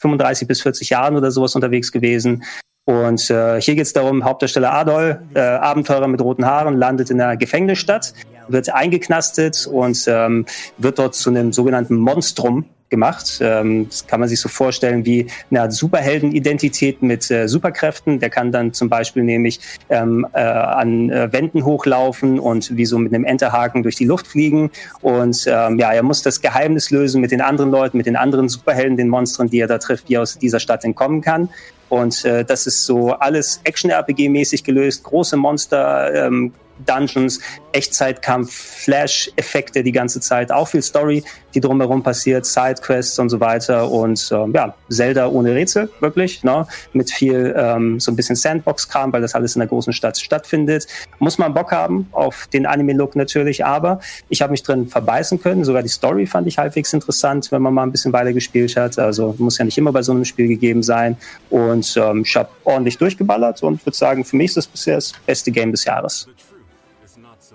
[0.02, 2.44] 35 bis 40 Jahren oder sowas unterwegs gewesen.
[2.86, 7.20] Und äh, hier geht es darum, Hauptdarsteller Adol, äh, Abenteurer mit roten Haaren, landet in
[7.20, 8.14] einer Gefängnisstadt,
[8.48, 10.46] wird eingeknastet und ähm,
[10.78, 13.40] wird dort zu einem sogenannten Monstrum gemacht.
[13.42, 18.20] Ähm, das kann man sich so vorstellen wie eine Art Superheldenidentität mit äh, Superkräften.
[18.20, 23.00] Der kann dann zum Beispiel nämlich ähm, äh, an äh, Wänden hochlaufen und wie so
[23.00, 24.70] mit einem Enterhaken durch die Luft fliegen.
[25.02, 28.48] Und ähm, ja, er muss das Geheimnis lösen mit den anderen Leuten, mit den anderen
[28.50, 31.50] Superhelden, den Monstern, die er da trifft, wie er aus dieser Stadt entkommen kann.
[31.92, 36.54] Und äh, das ist so alles Action-RPG-mäßig gelöst, große Monster, ähm,
[36.86, 37.40] Dungeons,
[37.74, 41.24] Echtzeitkampf, Flash-Effekte die ganze Zeit, auch viel Story,
[41.54, 43.90] die drumherum passiert, Sidequests und so weiter.
[43.90, 46.66] Und ähm, ja, Zelda ohne Rätsel, wirklich, ne?
[46.94, 50.88] mit viel ähm, so ein bisschen Sandbox-Kram, weil das alles in der großen Stadt stattfindet.
[51.20, 55.64] Muss man Bock haben auf den Anime-Look natürlich, aber ich habe mich drin verbeißen können,
[55.64, 58.98] sogar die Story fand ich halbwegs interessant, wenn man mal ein bisschen weiter gespielt hat,
[59.00, 61.18] also muss ja nicht immer bei so einem Spiel gegeben sein.
[61.50, 65.14] Und ähm, ich habe ordentlich durchgeballert und würde sagen, für mich ist das bisher das
[65.26, 66.28] beste Game des Jahres.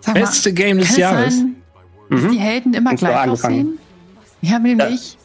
[0.06, 1.36] Mal, Beste Game des Jahres.
[1.36, 1.56] Sein,
[2.08, 2.32] mhm.
[2.32, 3.78] die Helden immer Und gleich aussehen?
[4.40, 5.14] Ich habe nämlich.
[5.14, 5.18] Ja.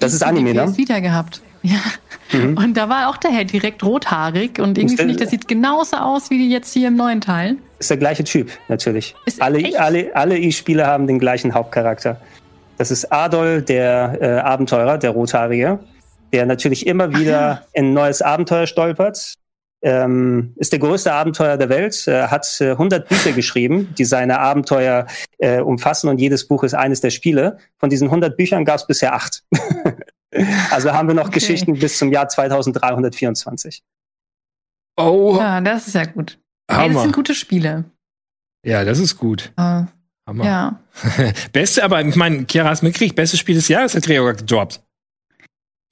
[0.00, 0.76] Das ist Anime, ne?
[0.76, 1.42] wieder gehabt.
[1.62, 1.76] Ja.
[2.32, 2.56] Mhm.
[2.56, 5.98] Und da war auch der Held direkt rothaarig und irgendwie finde ich, das sieht genauso
[5.98, 7.58] aus wie jetzt hier im neuen Teil.
[7.78, 9.14] Ist der gleiche Typ, natürlich.
[9.26, 12.18] Ist alle, alle, alle E-Spieler haben den gleichen Hauptcharakter.
[12.78, 15.80] Das ist Adol, der äh, Abenteurer, der Rothaarige,
[16.32, 19.36] der natürlich immer wieder in ein neues Abenteuer stolpert
[19.82, 24.38] ähm, ist der größte Abenteuer der Welt, äh, hat äh, 100 Bücher geschrieben, die seine
[24.38, 25.06] Abenteuer
[25.38, 27.58] äh, umfassen und jedes Buch ist eines der Spiele.
[27.78, 29.42] Von diesen 100 Büchern gab es bisher acht.
[30.70, 31.34] also haben wir noch okay.
[31.34, 33.82] Geschichten bis zum Jahr 2324.
[34.98, 35.36] Oh.
[35.38, 36.38] Ja, das ist ja gut.
[36.70, 36.82] Hammer.
[36.82, 37.84] Hey, das sind gute Spiele.
[38.64, 39.52] Ja, das ist gut.
[39.58, 39.86] Uh,
[40.26, 40.44] Hammer.
[40.44, 40.80] Ja.
[41.52, 44.82] Beste, aber ich meine, Chiara hast mitgekriegt, bestes Spiel des Jahres hat Gregor gedroppt.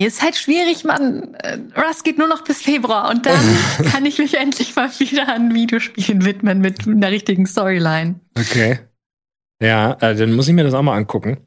[0.00, 1.34] Ist halt schwierig, man.
[1.34, 3.40] Äh, Rust geht nur noch bis Februar und dann
[3.90, 8.20] kann ich mich endlich mal wieder an Videospielen widmen mit einer richtigen Storyline.
[8.38, 8.78] Okay.
[9.60, 11.38] Ja, äh, dann muss ich mir das auch mal angucken.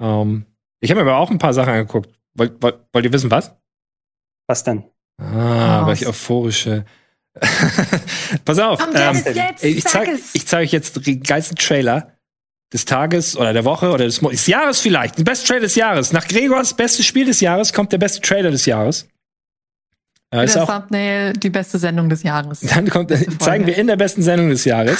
[0.00, 0.46] Ähm,
[0.80, 2.10] ich habe mir aber auch ein paar Sachen angeguckt.
[2.34, 3.54] Wollt, wollt, wollt ihr wissen, was?
[4.48, 4.84] Was denn?
[5.18, 6.84] Ah, oh, welche euphorische.
[8.44, 8.80] Pass auf.
[8.94, 9.22] Ähm,
[9.60, 12.15] ich zeige ich zeig euch jetzt den geilsten Trailer
[12.72, 15.18] des Tages oder der Woche oder des, des Jahres vielleicht.
[15.18, 16.12] Der beste Trailer des Jahres.
[16.12, 19.08] Nach Gregors bestes Spiel des Jahres kommt der beste Trailer des Jahres.
[20.32, 22.60] Äh, ist auch, Thumbnail die beste Sendung des Jahres.
[22.74, 24.98] Dann kommt, zeigen wir in der besten Sendung des Jahres.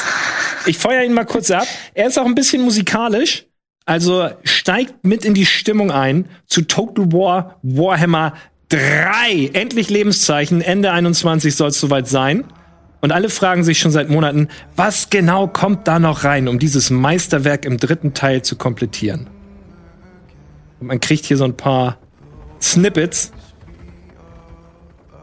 [0.67, 1.67] Ich feuer ihn mal kurz ab.
[1.95, 3.47] Er ist auch ein bisschen musikalisch.
[3.85, 8.35] Also steigt mit in die Stimmung ein zu Total War Warhammer
[8.69, 9.51] 3.
[9.53, 10.61] Endlich Lebenszeichen.
[10.61, 12.45] Ende 21 soll es soweit sein.
[13.01, 16.91] Und alle fragen sich schon seit Monaten, was genau kommt da noch rein, um dieses
[16.91, 19.29] Meisterwerk im dritten Teil zu komplettieren.
[20.81, 21.99] Und man kriegt hier so ein paar
[22.61, 23.33] Snippets.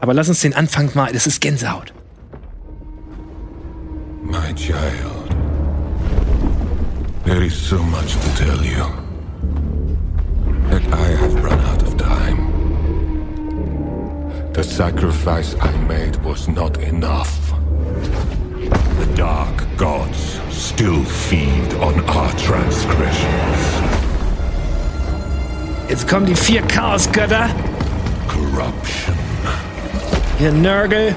[0.00, 1.92] Aber lass uns den Anfang mal, das ist Gänsehaut.
[4.22, 5.30] My child,
[7.24, 8.84] there is so much to tell you.
[10.70, 12.50] That I have run out of time.
[14.54, 17.53] The sacrifice I made was not enough.
[18.98, 23.58] The dark gods still feed on our transgressions.
[25.88, 27.48] Jetzt kommen die vier Chaosgötter.
[28.28, 29.16] Corruption.
[30.40, 31.14] Ihr Nörgel.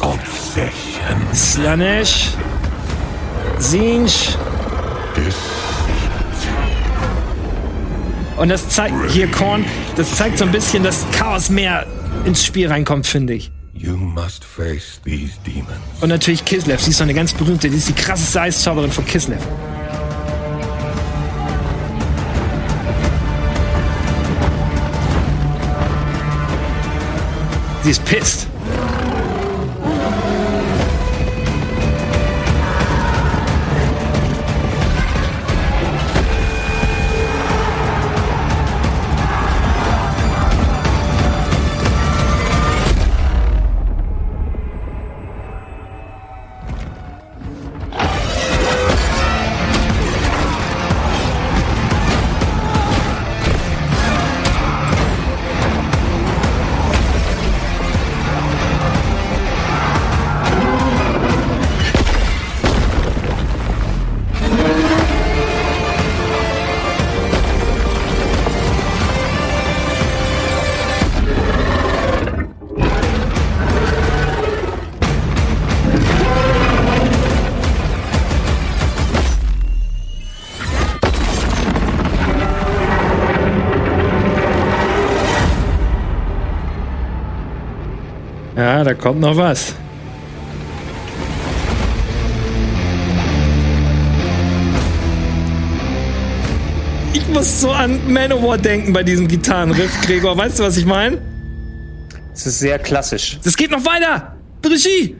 [0.00, 1.34] Obsession.
[1.34, 2.30] Slanesh.
[3.58, 4.36] Zinch.
[8.36, 11.86] Und das zeigt, hier Korn, das zeigt so ein bisschen, dass Chaos mehr
[12.24, 13.50] ins Spiel reinkommt, finde ich.
[16.00, 19.06] Und natürlich Kislev, sie ist so eine ganz berühmte, die ist die krasseste Eiszauberin von
[19.06, 19.40] Kislev.
[27.82, 28.46] Sie ist pissed.
[88.90, 89.72] Da kommt noch was.
[97.12, 100.36] Ich muss so an Manowar denken bei diesem Gitarrenriff, Gregor.
[100.36, 101.18] Weißt du, was ich meine?
[102.32, 103.38] Es ist sehr klassisch.
[103.44, 104.34] Es geht noch weiter.
[104.64, 105.14] Regie.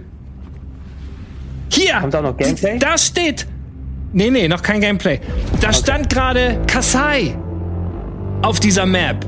[1.68, 1.94] Hier.
[2.00, 2.78] Kommt auch noch Gameplay?
[2.78, 3.46] Da steht.
[4.12, 5.20] Nee, nee, noch kein Gameplay.
[5.60, 7.36] Da stand gerade Kasai
[8.42, 9.24] auf dieser Map.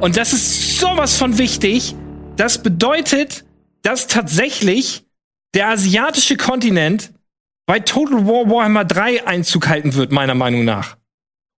[0.00, 1.96] Und das ist sowas von wichtig.
[2.36, 3.44] Das bedeutet,
[3.82, 5.04] dass tatsächlich
[5.54, 7.12] der asiatische Kontinent
[7.66, 10.96] bei Total War Warhammer 3 Einzug halten wird, meiner Meinung nach.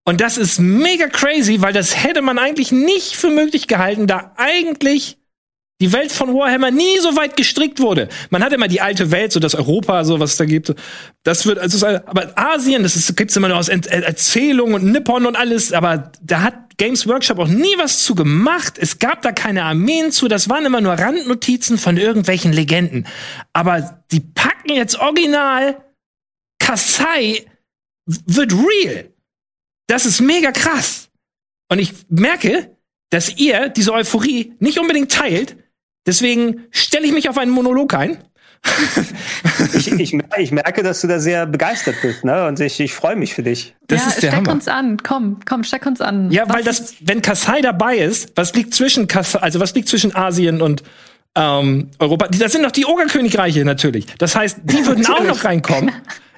[0.04, 4.34] Und das ist mega crazy, weil das hätte man eigentlich nicht für möglich gehalten, da
[4.36, 5.18] eigentlich
[5.80, 8.08] die Welt von Warhammer nie so weit gestrickt wurde.
[8.30, 10.74] Man hat immer die alte Welt, so das Europa, so was da gibt.
[11.24, 15.36] Das wird, also, aber Asien, das ist, gibt's immer nur aus Erzählungen und Nippon und
[15.36, 18.74] alles, aber da hat Games Workshop auch nie was zu gemacht.
[18.78, 23.06] Es gab da keine Armeen zu, das waren immer nur Randnotizen von irgendwelchen Legenden.
[23.52, 25.76] Aber die packen jetzt original
[26.58, 27.44] Kasai
[28.06, 29.12] wird real.
[29.86, 31.10] Das ist mega krass.
[31.68, 32.76] Und ich merke,
[33.10, 35.56] dass ihr diese Euphorie nicht unbedingt teilt.
[36.06, 38.18] Deswegen stelle ich mich auf einen Monolog ein.
[39.74, 42.46] ich, ich, ich, merke, dass du da sehr begeistert bist, ne?
[42.46, 43.74] Und ich, ich freue mich für dich.
[43.88, 44.52] Das ja, ist der steck Hammer.
[44.52, 46.30] uns an, komm, komm, steck uns an.
[46.30, 49.88] Ja, was weil das, wenn Kasai dabei ist, was liegt zwischen Kasai, also was liegt
[49.88, 50.82] zwischen Asien und
[51.34, 52.28] ähm, Europa?
[52.28, 54.06] Das sind noch die Ogerkönigreiche natürlich.
[54.18, 55.92] Das heißt, die würden auch noch reinkommen.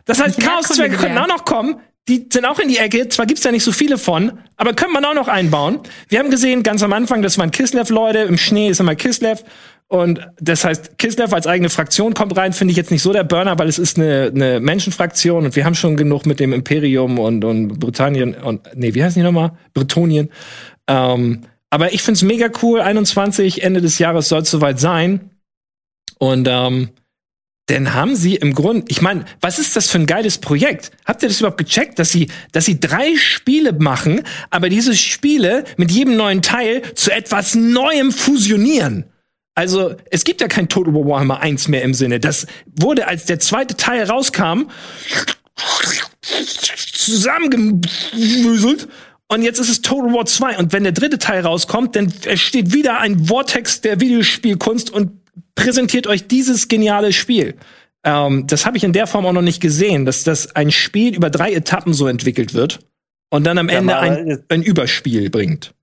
[0.05, 1.77] Das heißt, Chaoszwerge könnten auch noch kommen
[2.09, 3.09] die sind auch in die Ecke.
[3.09, 5.81] Zwar gibt's da nicht so viele von, aber könnte man auch noch einbauen.
[6.09, 8.21] Wir haben gesehen, ganz am Anfang, das waren Kislev-Leute.
[8.21, 9.43] Im Schnee ist immer Kislev.
[9.89, 13.23] Und das heißt, Kislev als eigene Fraktion kommt rein, finde ich jetzt nicht so der
[13.23, 17.21] Burner, weil es ist eine, eine Menschenfraktion und wir haben schon genug mit dem Imperium
[17.21, 19.53] und, und Britannien und, nee, wie heißen die nochmal?
[19.75, 20.31] Bretonien.
[20.89, 22.81] Ähm, aber ich find's mega cool.
[22.81, 25.31] 21, Ende des Jahres soll soweit sein.
[26.19, 26.91] Und ähm,
[27.69, 30.93] denn haben sie im Grunde, ich meine, was ist das für ein geiles Projekt?
[31.05, 35.65] Habt ihr das überhaupt gecheckt, dass sie, dass sie drei Spiele machen, aber diese Spiele
[35.77, 39.07] mit jedem neuen Teil zu etwas Neuem fusionieren?
[39.57, 42.21] Also, es gibt ja kein Total War Warhammer 1 mehr im Sinne.
[42.21, 42.47] Das
[42.79, 44.69] wurde, als der zweite Teil rauskam,
[46.93, 48.87] zusammengemüselt.
[49.29, 50.59] Und jetzt ist es Total War 2.
[50.59, 56.07] Und wenn der dritte Teil rauskommt, dann entsteht wieder ein Vortex der Videospielkunst und präsentiert
[56.07, 57.57] euch dieses geniale Spiel.
[58.05, 61.15] Ähm, das habe ich in der Form auch noch nicht gesehen, dass das ein Spiel
[61.15, 62.81] über drei Etappen so entwickelt wird
[63.31, 65.75] und dann am Ende ein, ein Überspiel bringt.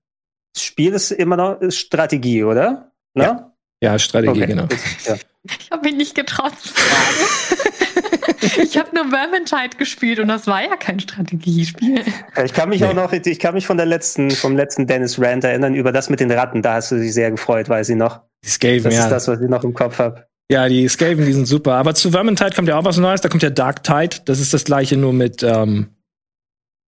[0.54, 2.92] Das Spiel ist immer noch Strategie, oder?
[3.14, 3.24] Ne?
[3.24, 3.52] Ja.
[3.80, 4.46] ja, Strategie, okay.
[4.46, 4.68] genau.
[5.04, 5.16] Ja.
[5.60, 8.62] Ich habe mich nicht getraut zu fragen.
[8.62, 12.02] ich habe nur Vermintide gespielt und das war ja kein Strategiespiel.
[12.42, 12.86] Ich kann mich nee.
[12.86, 16.08] auch noch, ich kann mich von der letzten, vom letzten Dennis Rand erinnern über das
[16.08, 16.62] mit den Ratten.
[16.62, 18.22] Da hast du dich sehr gefreut, weiß ich noch.
[18.44, 19.04] Die Skaven, das ja.
[19.04, 20.26] ist das, was ich noch im Kopf habe.
[20.50, 21.74] Ja, die Skaven, die sind super.
[21.74, 23.22] Aber zu Vermintide kommt ja auch was Neues.
[23.22, 24.16] Da kommt ja Dark Tide.
[24.26, 25.88] Das ist das gleiche nur mit, ähm,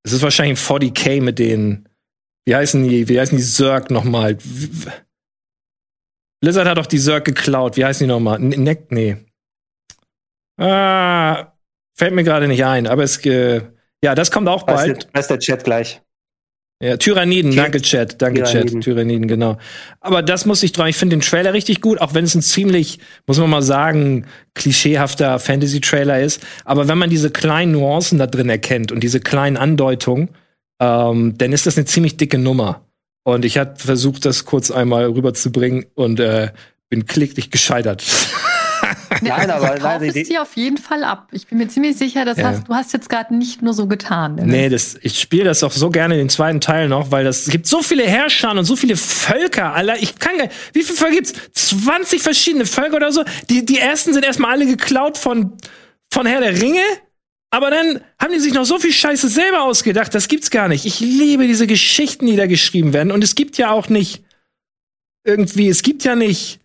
[0.05, 1.89] es ist wahrscheinlich 40k mit den,
[2.45, 4.37] wie heißen die, wie heißen die Zerg nochmal?
[6.41, 7.77] Blizzard hat doch die Zerg geklaut.
[7.77, 8.39] Wie heißen die nochmal?
[8.39, 9.17] Ne, nee.
[10.59, 11.53] Ah,
[11.95, 13.63] fällt mir gerade nicht ein, aber es, äh,
[14.03, 15.09] ja, das kommt auch bald.
[15.15, 16.03] Weiß der, der Chat gleich.
[16.83, 18.81] Ja, Tyranniden, Ty danke Chat, danke Tyranniden.
[18.81, 19.57] Chat, Tyranniden, genau.
[20.01, 22.43] Aber das muss ich dran, ich finde den Trailer richtig gut, auch wenn es ein
[22.43, 26.47] ziemlich, muss man mal sagen, klischeehafter Fantasy-Trailer ist.
[26.67, 30.29] Aber wenn man diese kleinen Nuancen da drin erkennt und diese kleinen Andeutungen,
[30.79, 32.87] ähm, dann ist das eine ziemlich dicke Nummer.
[33.25, 36.51] Und ich habe versucht, das kurz einmal rüberzubringen und äh,
[36.91, 38.05] bin kläglich gescheitert.
[39.23, 41.29] Nein, aber also nein, es dir auf jeden Fall ab.
[41.33, 42.45] Ich bin mir ziemlich sicher, das ja.
[42.45, 44.37] hast, du hast jetzt gerade nicht nur so getan.
[44.37, 44.47] Ne?
[44.47, 47.51] Nee, das, ich spiele das auch so gerne den zweiten Teil noch, weil das es
[47.51, 49.75] gibt so viele Herrscher und so viele Völker.
[49.75, 51.33] Alter, ich kann gar, wie viele Völker gibt's?
[51.53, 53.25] 20 verschiedene Völker oder so.
[53.49, 55.53] Die, die ersten sind erstmal alle geklaut von,
[56.11, 56.83] von Herr der Ringe.
[57.51, 60.15] Aber dann haben die sich noch so viel Scheiße selber ausgedacht.
[60.15, 60.85] Das gibt's gar nicht.
[60.85, 63.13] Ich liebe diese Geschichten, die da geschrieben werden.
[63.13, 64.23] Und es gibt ja auch nicht
[65.25, 66.61] irgendwie, es gibt ja nicht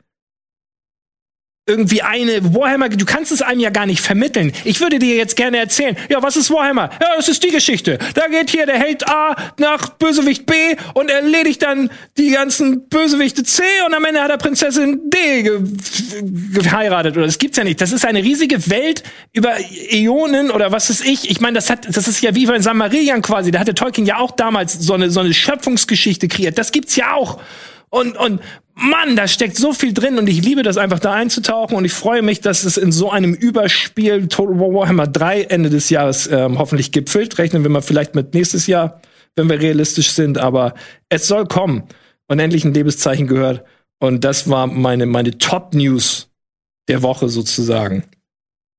[1.68, 4.52] irgendwie eine Warhammer, du kannst es einem ja gar nicht vermitteln.
[4.64, 6.90] Ich würde dir jetzt gerne erzählen, ja, was ist Warhammer?
[7.00, 8.00] Ja, das ist die Geschichte.
[8.16, 10.54] Da geht hier der Held A nach Bösewicht B
[10.96, 15.62] und erledigt dann die ganzen Bösewichte C und am Ende hat er Prinzessin D ge
[16.52, 17.16] geheiratet.
[17.16, 17.80] Oder das gibt's ja nicht.
[17.80, 19.56] Das ist eine riesige Welt über
[19.92, 21.30] Äonen oder was ist ich.
[21.30, 23.52] Ich meine, das hat, das ist ja wie bei Samarian quasi.
[23.52, 26.58] Da hatte Tolkien ja auch damals so eine, so eine Schöpfungsgeschichte kreiert.
[26.58, 27.40] Das gibt's ja auch.
[27.94, 28.40] Und, und
[28.82, 31.94] Mann, da steckt so viel drin und ich liebe das einfach da einzutauchen und ich
[31.94, 36.28] freue mich, dass es in so einem Überspiel Total War Warhammer 3 Ende des Jahres
[36.28, 37.38] ähm, hoffentlich gipfelt.
[37.38, 39.00] Rechnen wir mal vielleicht mit nächstes Jahr,
[39.36, 40.74] wenn wir realistisch sind, aber
[41.10, 41.84] es soll kommen
[42.28, 43.64] und endlich ein Lebenszeichen gehört.
[44.00, 46.32] Und das war meine, meine Top News
[46.88, 48.04] der Woche sozusagen.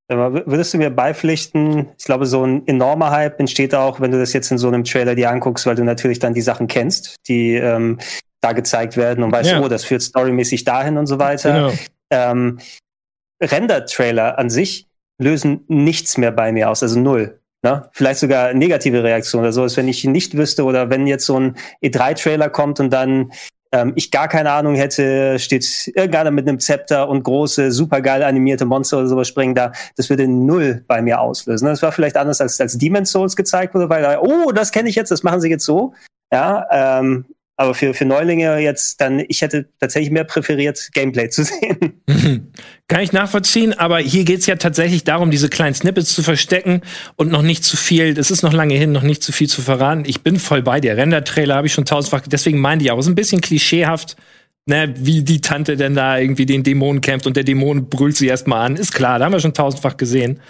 [0.08, 4.32] Würdest du mir beipflichten, ich glaube, so ein enormer Hype entsteht auch, wenn du das
[4.32, 7.54] jetzt in so einem Trailer dir anguckst, weil du natürlich dann die Sachen kennst, die
[7.54, 7.98] ähm,
[8.42, 9.60] da gezeigt werden und weißt, ja.
[9.60, 11.52] oh, das führt storymäßig dahin und so weiter.
[11.52, 11.72] Genau.
[12.10, 12.58] Ähm,
[13.40, 14.88] Render-Trailer an sich
[15.18, 17.38] lösen nichts mehr bei mir aus, also null.
[17.62, 17.88] Ne?
[17.92, 21.56] Vielleicht sogar negative Reaktionen oder sowas, wenn ich nicht wüsste oder wenn jetzt so ein
[21.82, 23.32] E3-Trailer kommt und dann
[23.70, 28.64] ähm, ich gar keine Ahnung hätte, steht irgendeiner mit einem Zepter und große, supergeil animierte
[28.64, 31.66] Monster oder sowas springen da, das würde null bei mir auslösen.
[31.66, 34.96] Das war vielleicht anders, als, als Demon's Souls gezeigt wurde, weil, oh, das kenne ich
[34.96, 35.94] jetzt, das machen sie jetzt so.
[36.32, 36.66] Ja,
[37.00, 37.26] ähm,
[37.62, 42.52] aber für, für Neulinge jetzt dann, ich hätte tatsächlich mehr präferiert, Gameplay zu sehen.
[42.88, 46.82] Kann ich nachvollziehen, aber hier geht's ja tatsächlich darum, diese kleinen Snippets zu verstecken
[47.16, 49.62] und noch nicht zu viel, das ist noch lange hin, noch nicht zu viel zu
[49.62, 50.02] verraten.
[50.06, 50.96] Ich bin voll bei dir.
[50.96, 54.16] Render-Trailer habe ich schon tausendfach, deswegen meinte ich auch, ist ein bisschen klischeehaft,
[54.66, 58.26] ne, wie die Tante denn da irgendwie den Dämonen kämpft und der Dämon brüllt sie
[58.26, 58.74] erstmal an.
[58.74, 60.40] Ist klar, da haben wir schon tausendfach gesehen.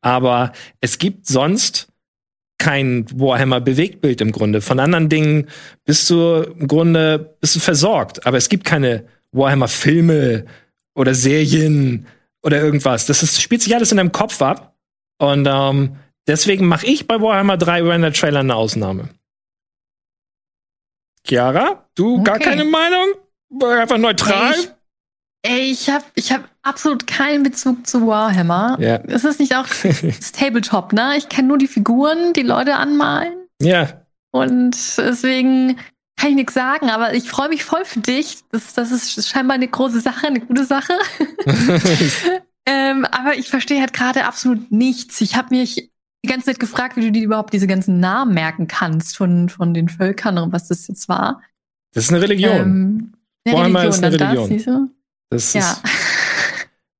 [0.00, 1.88] Aber es gibt sonst
[2.58, 4.60] kein Warhammer-Bewegtbild im Grunde.
[4.60, 5.48] Von anderen Dingen
[5.84, 8.26] bist du im Grunde bist du versorgt.
[8.26, 10.46] Aber es gibt keine Warhammer-Filme
[10.94, 12.06] oder Serien
[12.42, 13.06] oder irgendwas.
[13.06, 14.74] Das ist, spielt sich alles in deinem Kopf ab.
[15.18, 15.96] Und ähm,
[16.26, 19.08] deswegen mache ich bei Warhammer 3 Render-Trailer eine Ausnahme.
[21.26, 22.24] Chiara, du okay.
[22.24, 23.14] gar keine Meinung?
[23.80, 24.54] Einfach neutral?
[24.58, 24.70] Ich
[25.42, 28.76] Ey, ich habe ich hab absolut keinen Bezug zu Warhammer.
[28.80, 28.96] Ja.
[28.96, 29.66] Ist das nicht auch
[30.02, 31.14] das Tabletop, ne?
[31.16, 33.34] Ich kenne nur die Figuren, die Leute anmalen.
[33.60, 34.02] Ja.
[34.32, 35.76] Und deswegen
[36.16, 38.38] kann ich nichts sagen, aber ich freue mich voll für dich.
[38.50, 40.94] Das, das ist scheinbar eine große Sache, eine gute Sache.
[42.66, 45.20] ähm, aber ich verstehe halt gerade absolut nichts.
[45.20, 45.90] Ich habe mich
[46.24, 49.74] die ganze Zeit gefragt, wie du dir überhaupt diese ganzen Namen merken kannst von, von
[49.74, 51.42] den Völkern und was das jetzt war.
[51.92, 52.56] Das ist eine Religion.
[52.56, 53.12] Ähm,
[53.44, 54.86] eine Warhammer Religion, ist eine Religion.
[54.86, 54.95] Das,
[55.30, 55.60] das ja.
[55.60, 55.82] ist,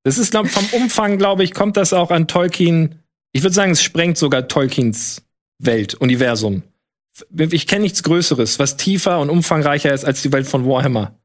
[0.03, 3.03] das ist glaub, vom Umfang, glaube ich, kommt das auch an Tolkien.
[3.33, 5.22] Ich würde sagen, es sprengt sogar Tolkiens
[5.59, 6.62] Welt, Universum.
[7.37, 11.18] Ich kenne nichts Größeres, was tiefer und umfangreicher ist als die Welt von Warhammer.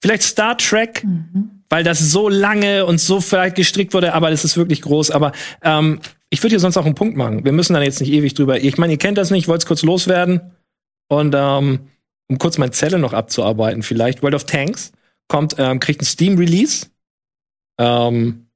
[0.00, 1.62] Vielleicht Star Trek, mhm.
[1.68, 5.10] weil das so lange und so vielleicht gestrickt wurde, aber das ist wirklich groß.
[5.10, 5.32] Aber
[5.62, 6.00] ähm,
[6.30, 7.44] ich würde hier sonst auch einen Punkt machen.
[7.44, 8.60] Wir müssen dann jetzt nicht ewig drüber.
[8.62, 10.52] Ich meine, ihr kennt das nicht, ich wollte es kurz loswerden.
[11.08, 11.88] Und ähm,
[12.28, 14.92] um kurz mein Zettel noch abzuarbeiten, vielleicht World of Tanks
[15.28, 16.86] kommt, ähm, kriegt ein Steam-Release.
[17.78, 18.46] Ähm,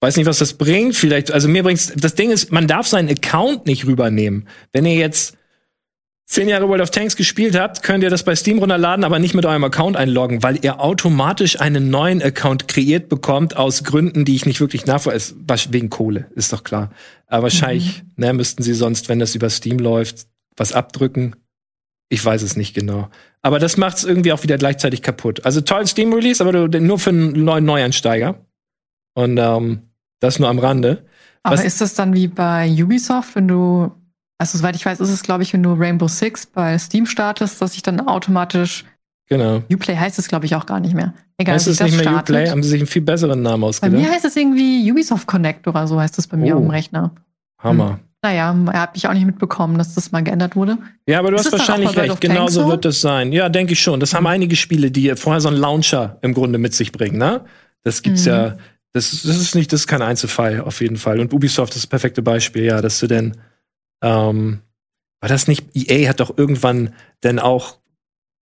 [0.00, 0.96] weiß nicht, was das bringt.
[0.96, 1.92] Vielleicht, also mir bringt's.
[1.96, 4.48] Das Ding ist, man darf seinen Account nicht rübernehmen.
[4.72, 5.36] Wenn ihr jetzt
[6.26, 9.34] zehn Jahre World of Tanks gespielt habt, könnt ihr das bei Steam runterladen, aber nicht
[9.34, 14.34] mit eurem Account einloggen, weil ihr automatisch einen neuen Account kreiert bekommt aus Gründen, die
[14.34, 15.36] ich nicht wirklich nachvollziehe.
[15.70, 16.90] Wegen Kohle, ist doch klar.
[17.26, 18.24] Aber wahrscheinlich mhm.
[18.24, 20.26] ne, müssten sie sonst, wenn das über Steam läuft,
[20.56, 21.36] was abdrücken.
[22.12, 23.08] Ich weiß es nicht genau.
[23.40, 25.46] Aber das macht es irgendwie auch wieder gleichzeitig kaputt.
[25.46, 28.44] Also toll Steam-Release, aber nur für einen neuen Neueinsteiger.
[29.14, 29.88] Und ähm,
[30.20, 31.06] das nur am Rande.
[31.42, 33.92] Aber Was ist das dann wie bei Ubisoft, wenn du,
[34.36, 37.62] also soweit ich weiß, ist es, glaube ich, wenn du Rainbow Six bei Steam startest,
[37.62, 38.84] dass sich dann automatisch
[39.28, 39.62] Genau.
[39.72, 41.14] Uplay heißt es, glaube ich, auch gar nicht mehr.
[41.38, 42.36] Egal, heißt es nicht mehr startet.
[42.36, 42.50] Uplay?
[42.50, 43.96] Haben sie sich einen viel besseren Namen ausgedacht?
[43.96, 46.58] Bei mir heißt es irgendwie Ubisoft Connect oder so heißt es bei mir oh.
[46.58, 47.14] auf dem Rechner.
[47.58, 47.92] Hammer.
[47.92, 48.00] Hm.
[48.24, 50.78] Naja, habe ich auch nicht mitbekommen, dass das mal geändert wurde.
[51.08, 52.20] Ja, aber du ist hast wahrscheinlich recht.
[52.20, 53.32] Genauso wird es sein.
[53.32, 53.98] Ja, denke ich schon.
[53.98, 54.18] Das mhm.
[54.18, 57.44] haben einige Spiele, die vorher so einen Launcher im Grunde mit sich bringen, ne?
[57.82, 58.30] Das gibt's mhm.
[58.30, 58.56] ja.
[58.92, 61.18] Das, das ist nicht, das ist kein Einzelfall auf jeden Fall.
[61.18, 63.38] Und Ubisoft ist das perfekte Beispiel, ja, dass du denn,
[64.02, 64.60] ähm,
[65.20, 66.94] war das nicht, EA hat doch irgendwann
[67.24, 67.78] denn auch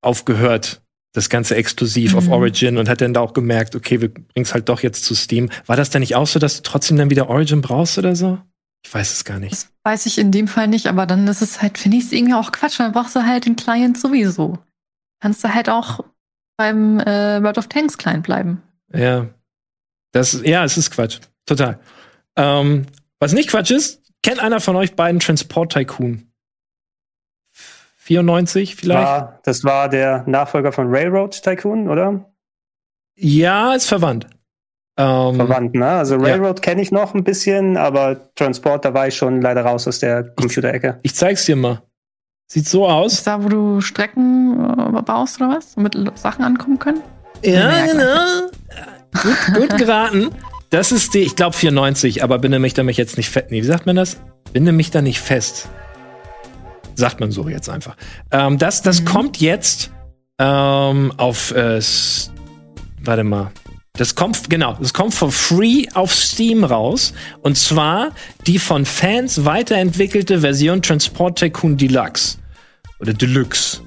[0.02, 2.18] aufgehört, das Ganze exklusiv mhm.
[2.18, 5.14] auf Origin und hat dann da auch gemerkt, okay, wir bringen's halt doch jetzt zu
[5.14, 5.50] Steam.
[5.66, 8.38] War das denn nicht auch so, dass du trotzdem dann wieder Origin brauchst oder so?
[8.84, 9.52] Ich weiß es gar nicht.
[9.52, 12.12] Das weiß ich in dem Fall nicht, aber dann ist es halt, finde ich es
[12.12, 12.80] irgendwie auch Quatsch.
[12.80, 14.58] Dann brauchst du halt den Client sowieso.
[15.20, 16.00] Kannst du halt auch
[16.56, 18.62] beim äh, World of Tanks Client bleiben.
[18.92, 19.26] Ja.
[20.12, 21.20] Das, ja, es ist Quatsch.
[21.46, 21.78] Total.
[22.36, 22.86] Ähm,
[23.18, 26.30] was nicht Quatsch ist, kennt einer von euch beiden Transport Tycoon?
[27.52, 29.06] 94 vielleicht?
[29.06, 32.30] War, das war der Nachfolger von Railroad Tycoon, oder?
[33.14, 34.26] Ja, ist verwandt.
[35.00, 35.86] Ähm, Verwandt, ne?
[35.86, 36.62] Also Railroad ja.
[36.62, 40.24] kenne ich noch ein bisschen, aber Transport, da war ich schon leider raus aus der
[40.24, 40.98] Computerecke.
[41.02, 41.82] Ich, ich zeig's dir mal.
[42.46, 43.14] Sieht so aus.
[43.14, 45.76] Ist da, wo du Strecken äh, baust oder was?
[45.76, 47.00] Mit Sachen ankommen können?
[47.42, 48.50] Ja, ja genau.
[49.22, 50.30] gut, gut geraten.
[50.68, 53.46] Das ist die, ich glaube 94, aber binde mich da mich jetzt nicht fest.
[53.50, 54.18] Nee, wie sagt man das?
[54.52, 55.68] Binde mich da nicht fest.
[56.94, 57.96] Sagt man so jetzt einfach.
[58.30, 59.04] Ähm, das das mhm.
[59.06, 59.90] kommt jetzt
[60.38, 61.80] ähm, auf, äh,
[63.02, 63.50] warte mal,
[64.00, 67.12] das kommt, genau, das kommt for free auf Steam raus.
[67.42, 68.14] Und zwar
[68.46, 72.38] die von Fans weiterentwickelte Version Transport Tycoon Deluxe.
[72.98, 73.82] Oder Deluxe.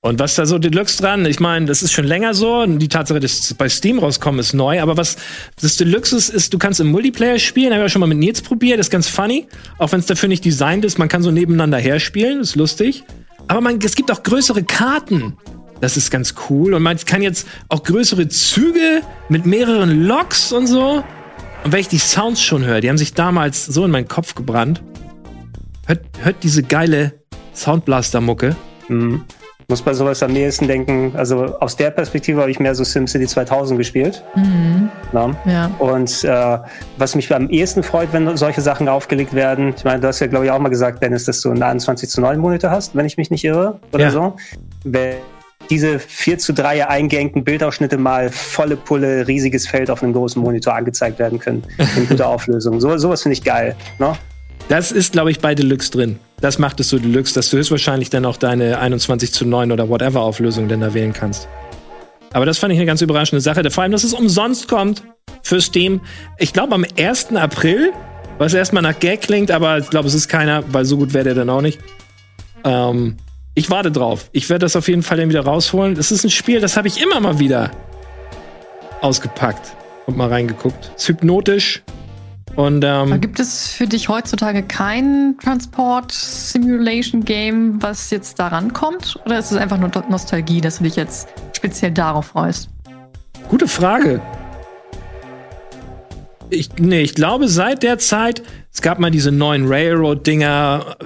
[0.00, 2.64] Und was da so Deluxe dran, ich meine, das ist schon länger so.
[2.66, 4.80] Die Tatsache, dass es bei Steam rauskommen, ist neu.
[4.80, 5.16] Aber was
[5.60, 7.72] das Deluxe ist, ist, du kannst im Multiplayer spielen.
[7.72, 8.78] Habe ich auch schon mal mit Nils probiert.
[8.78, 9.48] Das ist ganz funny.
[9.78, 11.00] Auch wenn es dafür nicht designt ist.
[11.00, 12.38] Man kann so nebeneinander herspielen.
[12.38, 13.02] Ist lustig.
[13.48, 15.36] Aber man, es gibt auch größere Karten.
[15.82, 16.74] Das ist ganz cool.
[16.74, 21.02] Und man kann jetzt auch größere Züge mit mehreren Loks und so.
[21.64, 24.36] Und wenn ich die Sounds schon höre, die haben sich damals so in meinen Kopf
[24.36, 24.80] gebrannt.
[25.86, 27.14] Hört, hört diese geile
[27.54, 28.54] Soundblaster-Mucke.
[28.86, 29.24] Mhm.
[29.66, 33.26] Muss bei sowas am nächsten denken, also aus der Perspektive habe ich mehr so SimCity
[33.26, 34.22] 2000 gespielt.
[34.36, 34.88] Mhm.
[35.12, 35.66] Ja.
[35.80, 36.58] Und äh,
[36.96, 40.28] was mich am ehesten freut, wenn solche Sachen aufgelegt werden, ich meine, du hast ja,
[40.28, 43.04] glaube ich, auch mal gesagt, Dennis, dass du einen 21 zu 9 Monitor hast, wenn
[43.06, 44.10] ich mich nicht irre oder Ja.
[44.12, 44.36] so.
[44.84, 45.16] Wenn
[45.70, 50.74] diese 4 zu 3 eingehängten Bildausschnitte mal volle Pulle, riesiges Feld auf einem großen Monitor
[50.74, 51.62] angezeigt werden können.
[51.96, 52.80] In guter Auflösung.
[52.80, 53.76] So, sowas finde ich geil.
[53.98, 54.14] Ne?
[54.68, 56.18] Das ist, glaube ich, bei Deluxe drin.
[56.40, 59.88] Das macht es so Deluxe, dass du höchstwahrscheinlich dann auch deine 21 zu 9 oder
[59.88, 61.48] whatever Auflösung denn da wählen kannst.
[62.32, 63.68] Aber das fand ich eine ganz überraschende Sache.
[63.70, 65.02] Vor allem, dass es umsonst kommt
[65.42, 66.00] für Steam.
[66.38, 67.34] Ich glaube, am 1.
[67.36, 67.92] April,
[68.38, 71.24] was erstmal nach Gag klingt, aber ich glaube, es ist keiner, weil so gut wäre
[71.24, 71.78] der dann auch nicht.
[72.64, 73.16] Ähm,
[73.54, 74.30] ich warte drauf.
[74.32, 75.94] Ich werde das auf jeden Fall dann wieder rausholen.
[75.94, 77.70] Das ist ein Spiel, das habe ich immer mal wieder
[79.00, 79.76] ausgepackt
[80.06, 80.90] und mal reingeguckt.
[80.96, 81.84] Ist hypnotisch.
[82.56, 89.18] Und ähm, gibt es für dich heutzutage kein Transport-Simulation-Game, was jetzt daran kommt?
[89.24, 92.68] Oder ist es einfach nur Nostalgie, dass du dich jetzt speziell darauf freust?
[93.48, 94.20] Gute Frage.
[96.52, 101.04] Ich, nee, ich glaube, seit der Zeit, es gab mal diese neuen Railroad-Dinger, äh,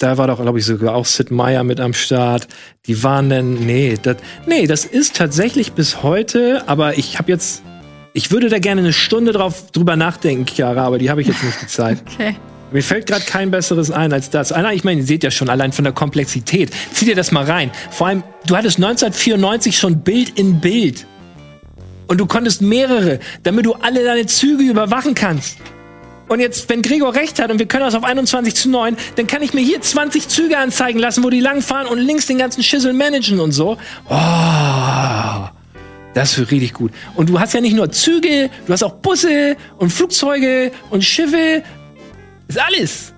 [0.00, 2.48] da war doch, glaube ich, sogar auch Sid Meier mit am Start.
[2.86, 7.62] Die waren dann, nee, das, nee, das ist tatsächlich bis heute, aber ich habe jetzt,
[8.12, 11.44] ich würde da gerne eine Stunde drauf, drüber nachdenken, Chiara, aber die habe ich jetzt
[11.44, 11.98] nicht die Zeit.
[12.14, 12.34] Okay.
[12.72, 14.50] Mir fällt gerade kein besseres ein als das.
[14.50, 16.72] Einer, ich meine, ihr seht ja schon allein von der Komplexität.
[16.92, 17.70] Zieh dir das mal rein.
[17.92, 21.06] Vor allem, du hattest 1994 schon Bild in Bild.
[22.06, 25.58] Und du konntest mehrere, damit du alle deine Züge überwachen kannst.
[26.28, 29.26] Und jetzt, wenn Gregor recht hat und wir können das auf 21 zu 9, dann
[29.26, 32.62] kann ich mir hier 20 Züge anzeigen lassen, wo die langfahren und links den ganzen
[32.62, 33.78] Schissel managen und so.
[34.08, 35.48] Oh,
[36.14, 36.92] das wird richtig gut.
[37.14, 41.62] Und du hast ja nicht nur Züge, du hast auch Busse und Flugzeuge und Schiffe.
[42.48, 43.12] Das ist alles.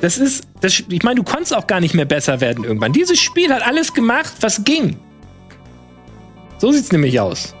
[0.00, 2.92] Das ist, das, ich meine, du konntest auch gar nicht mehr besser werden irgendwann.
[2.92, 4.96] Dieses Spiel hat alles gemacht, was ging.
[6.58, 7.54] So sieht's nämlich aus.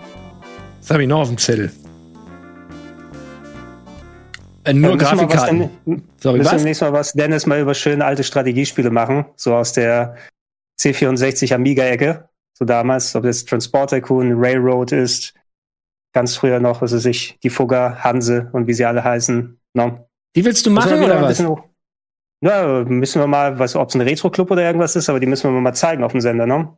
[0.88, 1.70] Das habe ich noch auf dem Zettel.
[4.64, 5.58] Äh, nur Äh, wir was Grafikkarten.
[5.84, 6.64] denn- Sorry, Müssen wir was?
[6.64, 10.16] nächstes Mal was, Dennis, mal über schöne alte Strategiespiele machen, so aus der
[10.80, 15.34] C64 Amiga-Ecke, so damals, ob das Transport Tycoon, Railroad ist,
[16.14, 19.60] ganz früher noch, was weiß ich, die Fugger, Hanse und wie sie alle heißen.
[19.74, 20.08] No.
[20.36, 21.38] Die willst du machen wir oder was?
[22.40, 25.52] Ja, müssen wir mal, was, ob es ein Retro-Club oder irgendwas ist, aber die müssen
[25.52, 26.74] wir mal zeigen auf dem Sender, ne?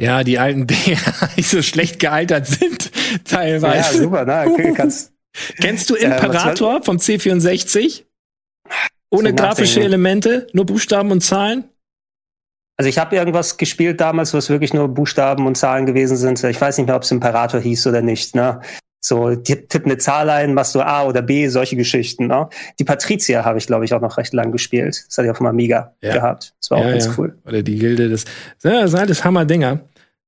[0.00, 0.98] Ja, die alten Dinger,
[1.36, 3.98] die so schlecht gealtert sind, Ja, teilweise.
[3.98, 4.44] super, ne?
[4.50, 5.12] Okay, kannst,
[5.60, 8.04] Kennst du Äh, Imperator vom C64?
[9.10, 9.82] Ohne grafische.
[9.82, 11.64] Elemente, nur Buchstaben und Zahlen?
[12.78, 16.42] Also ich habe irgendwas gespielt damals, was wirklich nur Buchstaben und Zahlen gewesen sind.
[16.42, 18.34] Ich weiß nicht mehr, ob es Imperator hieß oder nicht.
[18.34, 18.60] Ne?
[19.04, 22.28] So tipp, tipp eine Zahl ein, machst du A oder B, solche Geschichten.
[22.28, 22.48] Ne?
[22.78, 25.04] Die Patricia habe ich, glaube ich, auch noch recht lang gespielt.
[25.06, 26.14] Das hatte ich auf dem Amiga Ja.
[26.14, 26.54] gehabt.
[26.60, 27.12] Das war auch Ja, ganz ja.
[27.18, 27.38] cool.
[27.44, 28.24] Oder die Gilde, das,
[28.64, 29.80] ja, das sind alles Hammer-Dinger.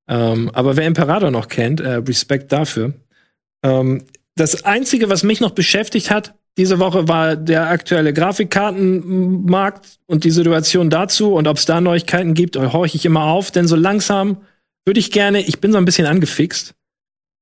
[0.08, 2.94] Ähm, aber wer Imperator noch kennt, äh, Respekt dafür.
[3.62, 4.04] Ähm,
[4.36, 10.30] das Einzige, was mich noch beschäftigt hat, diese Woche war der aktuelle Grafikkartenmarkt und die
[10.30, 14.38] Situation dazu und ob es da Neuigkeiten gibt, horche ich immer auf, denn so langsam
[14.84, 16.74] würde ich gerne, ich bin so ein bisschen angefixt,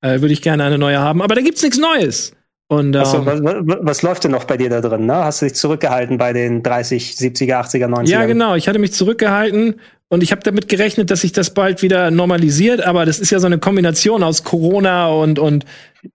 [0.00, 2.32] äh, würde ich gerne eine neue haben, aber da gibt's nichts Neues.
[2.72, 5.04] Und ähm, Achso, was, was, läuft denn noch bei dir da drin?
[5.04, 5.12] Ne?
[5.12, 8.08] Hast du dich zurückgehalten bei den 30, 70er, 80er, 90er?
[8.08, 8.54] Ja, genau.
[8.54, 9.74] Ich hatte mich zurückgehalten
[10.08, 12.80] und ich habe damit gerechnet, dass sich das bald wieder normalisiert.
[12.82, 15.66] Aber das ist ja so eine Kombination aus Corona und und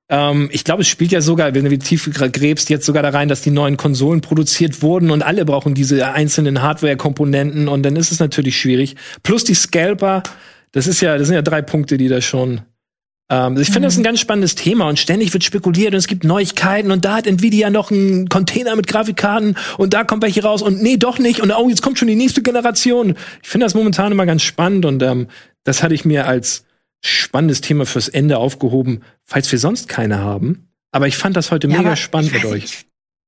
[0.09, 3.27] ähm, ich glaube, es spielt ja sogar, wenn du tief gräbst, jetzt sogar da rein,
[3.27, 8.11] dass die neuen Konsolen produziert wurden und alle brauchen diese einzelnen Hardware-Komponenten und dann ist
[8.11, 8.95] es natürlich schwierig.
[9.21, 10.23] Plus die Scalper.
[10.71, 12.61] Das ist ja, das sind ja drei Punkte, die da schon
[13.29, 16.23] ähm, ich finde das ein ganz spannendes Thema und ständig wird spekuliert und es gibt
[16.23, 20.61] Neuigkeiten und da hat Nvidia noch einen Container mit Grafikkarten und da kommt welche raus
[20.61, 23.15] und nee, doch nicht und oh, jetzt kommt schon die nächste Generation.
[23.43, 25.27] Ich finde das momentan immer ganz spannend und ähm,
[25.63, 26.65] das hatte ich mir als
[27.03, 30.69] spannendes Thema fürs Ende aufgehoben, falls wir sonst keine haben.
[30.91, 32.85] Aber ich fand das heute Ja, mega spannend mit euch.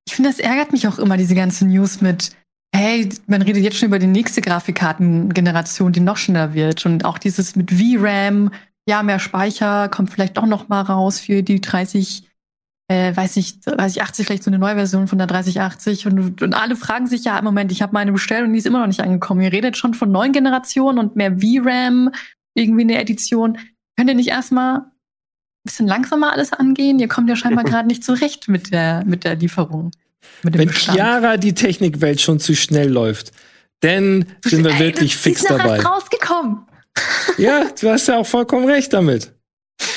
[0.08, 2.32] ich finde, das ärgert mich auch immer, diese ganzen News mit,
[2.74, 6.86] hey, man redet jetzt schon über die nächste Grafikkartengeneration, die noch schneller wird.
[6.86, 8.52] Und auch dieses mit VRAM,
[8.88, 12.30] ja, mehr Speicher, kommt vielleicht doch noch mal raus für die 30
[12.90, 16.76] äh, weiß ich, 3080 vielleicht so eine neue Version von der 3080 und, und alle
[16.76, 19.42] fragen sich ja, Moment, ich habe meine bestellt und die ist immer noch nicht angekommen.
[19.42, 22.12] Ihr redet schon von neuen Generationen und mehr VRAM,
[22.56, 23.60] irgendwie eine Edition.
[23.96, 24.84] Könnt ihr nicht erstmal ein
[25.64, 26.98] bisschen langsamer alles angehen?
[26.98, 29.92] Ihr kommt ja scheinbar gerade nicht zurecht mit der, mit der Lieferung.
[30.42, 30.98] Mit Wenn Bestand.
[30.98, 33.34] Chiara die Technikwelt schon zu schnell läuft,
[33.82, 35.76] dann sind wir Ey, wirklich fix dabei.
[35.76, 36.66] Erst rausgekommen.
[37.38, 39.34] Ja, du hast ja auch vollkommen recht damit.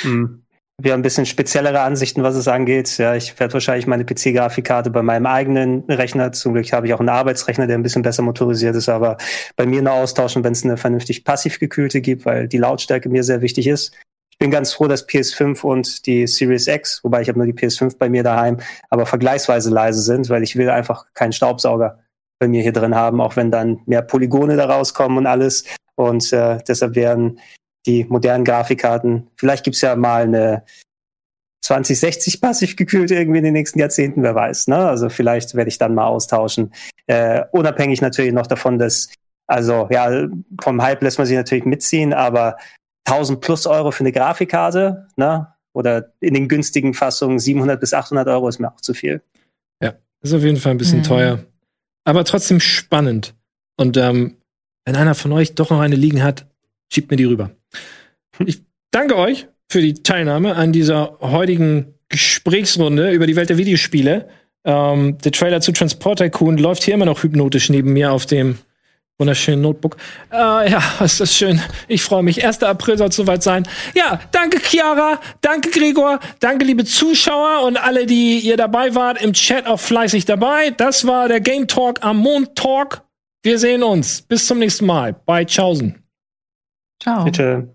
[0.03, 0.43] Hm
[0.83, 2.99] wir haben ein bisschen speziellere Ansichten, was es angeht.
[2.99, 7.01] Ja, ich werde wahrscheinlich meine PC-Grafikkarte bei meinem eigenen Rechner, zum Glück habe ich auch
[7.01, 9.17] einen Arbeitsrechner, der ein bisschen besser motorisiert ist, aber
[9.57, 13.23] bei mir nur austauschen, wenn es eine vernünftig passiv gekühlte gibt, weil die Lautstärke mir
[13.23, 13.95] sehr wichtig ist.
[14.31, 17.53] Ich bin ganz froh, dass PS5 und die Series X, wobei ich habe nur die
[17.53, 18.59] PS5 bei mir daheim,
[18.91, 22.02] aber vergleichsweise leise sind, weil ich will einfach keinen Staubsauger
[22.43, 25.65] bei mir hier drin haben, auch wenn dann mehr Polygone da rauskommen und alles.
[25.95, 27.39] Und äh, deshalb werden
[27.87, 29.29] die modernen Grafikkarten.
[29.37, 30.65] Vielleicht gibt's ja mal eine
[31.65, 34.67] 2060 passiv gekühlt irgendwie in den nächsten Jahrzehnten, wer weiß.
[34.67, 34.77] Ne?
[34.77, 36.75] Also vielleicht werde ich dann mal austauschen.
[37.07, 39.11] Äh, unabhängig natürlich noch davon, dass,
[39.47, 40.27] also ja,
[40.61, 42.57] vom Hype lässt man sich natürlich mitziehen, aber
[43.05, 45.47] 1000 plus Euro für eine Grafikkarte, ne?
[45.75, 49.23] Oder in den günstigen Fassungen 700 bis 800 Euro ist mir auch zu viel.
[49.81, 51.05] Ja, ist auf jeden Fall ein bisschen mhm.
[51.05, 51.39] teuer.
[52.05, 53.35] Aber trotzdem spannend.
[53.77, 54.37] Und ähm,
[54.85, 56.47] wenn einer von euch doch noch eine liegen hat,
[56.93, 57.51] schiebt mir die rüber.
[58.45, 64.29] Ich danke euch für die Teilnahme an dieser heutigen Gesprächsrunde über die Welt der Videospiele.
[64.65, 68.59] Ähm, der Trailer zu Transport Tycoon läuft hier immer noch hypnotisch neben mir auf dem
[69.19, 69.97] wunderschönen Notebook.
[70.33, 71.61] Äh, ja, ist das schön.
[71.89, 72.45] Ich freue mich.
[72.45, 72.63] 1.
[72.63, 73.67] April soll es soweit sein.
[73.95, 79.33] Ja, danke Chiara, danke Gregor, danke liebe Zuschauer und alle, die ihr dabei wart, im
[79.33, 80.71] Chat auch fleißig dabei.
[80.71, 83.03] Das war der Game Talk am Mond Talk.
[83.45, 84.23] Wir sehen uns.
[84.23, 85.13] Bis zum nächsten Mal.
[85.13, 86.01] Bye, Tschaußen.
[87.03, 87.25] Ciao.
[87.25, 87.75] Bitte.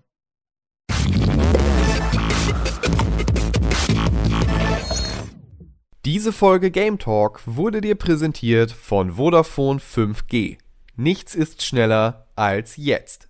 [6.06, 10.56] Diese Folge Game Talk wurde dir präsentiert von Vodafone 5G.
[11.00, 13.27] Nichts ist schneller als jetzt.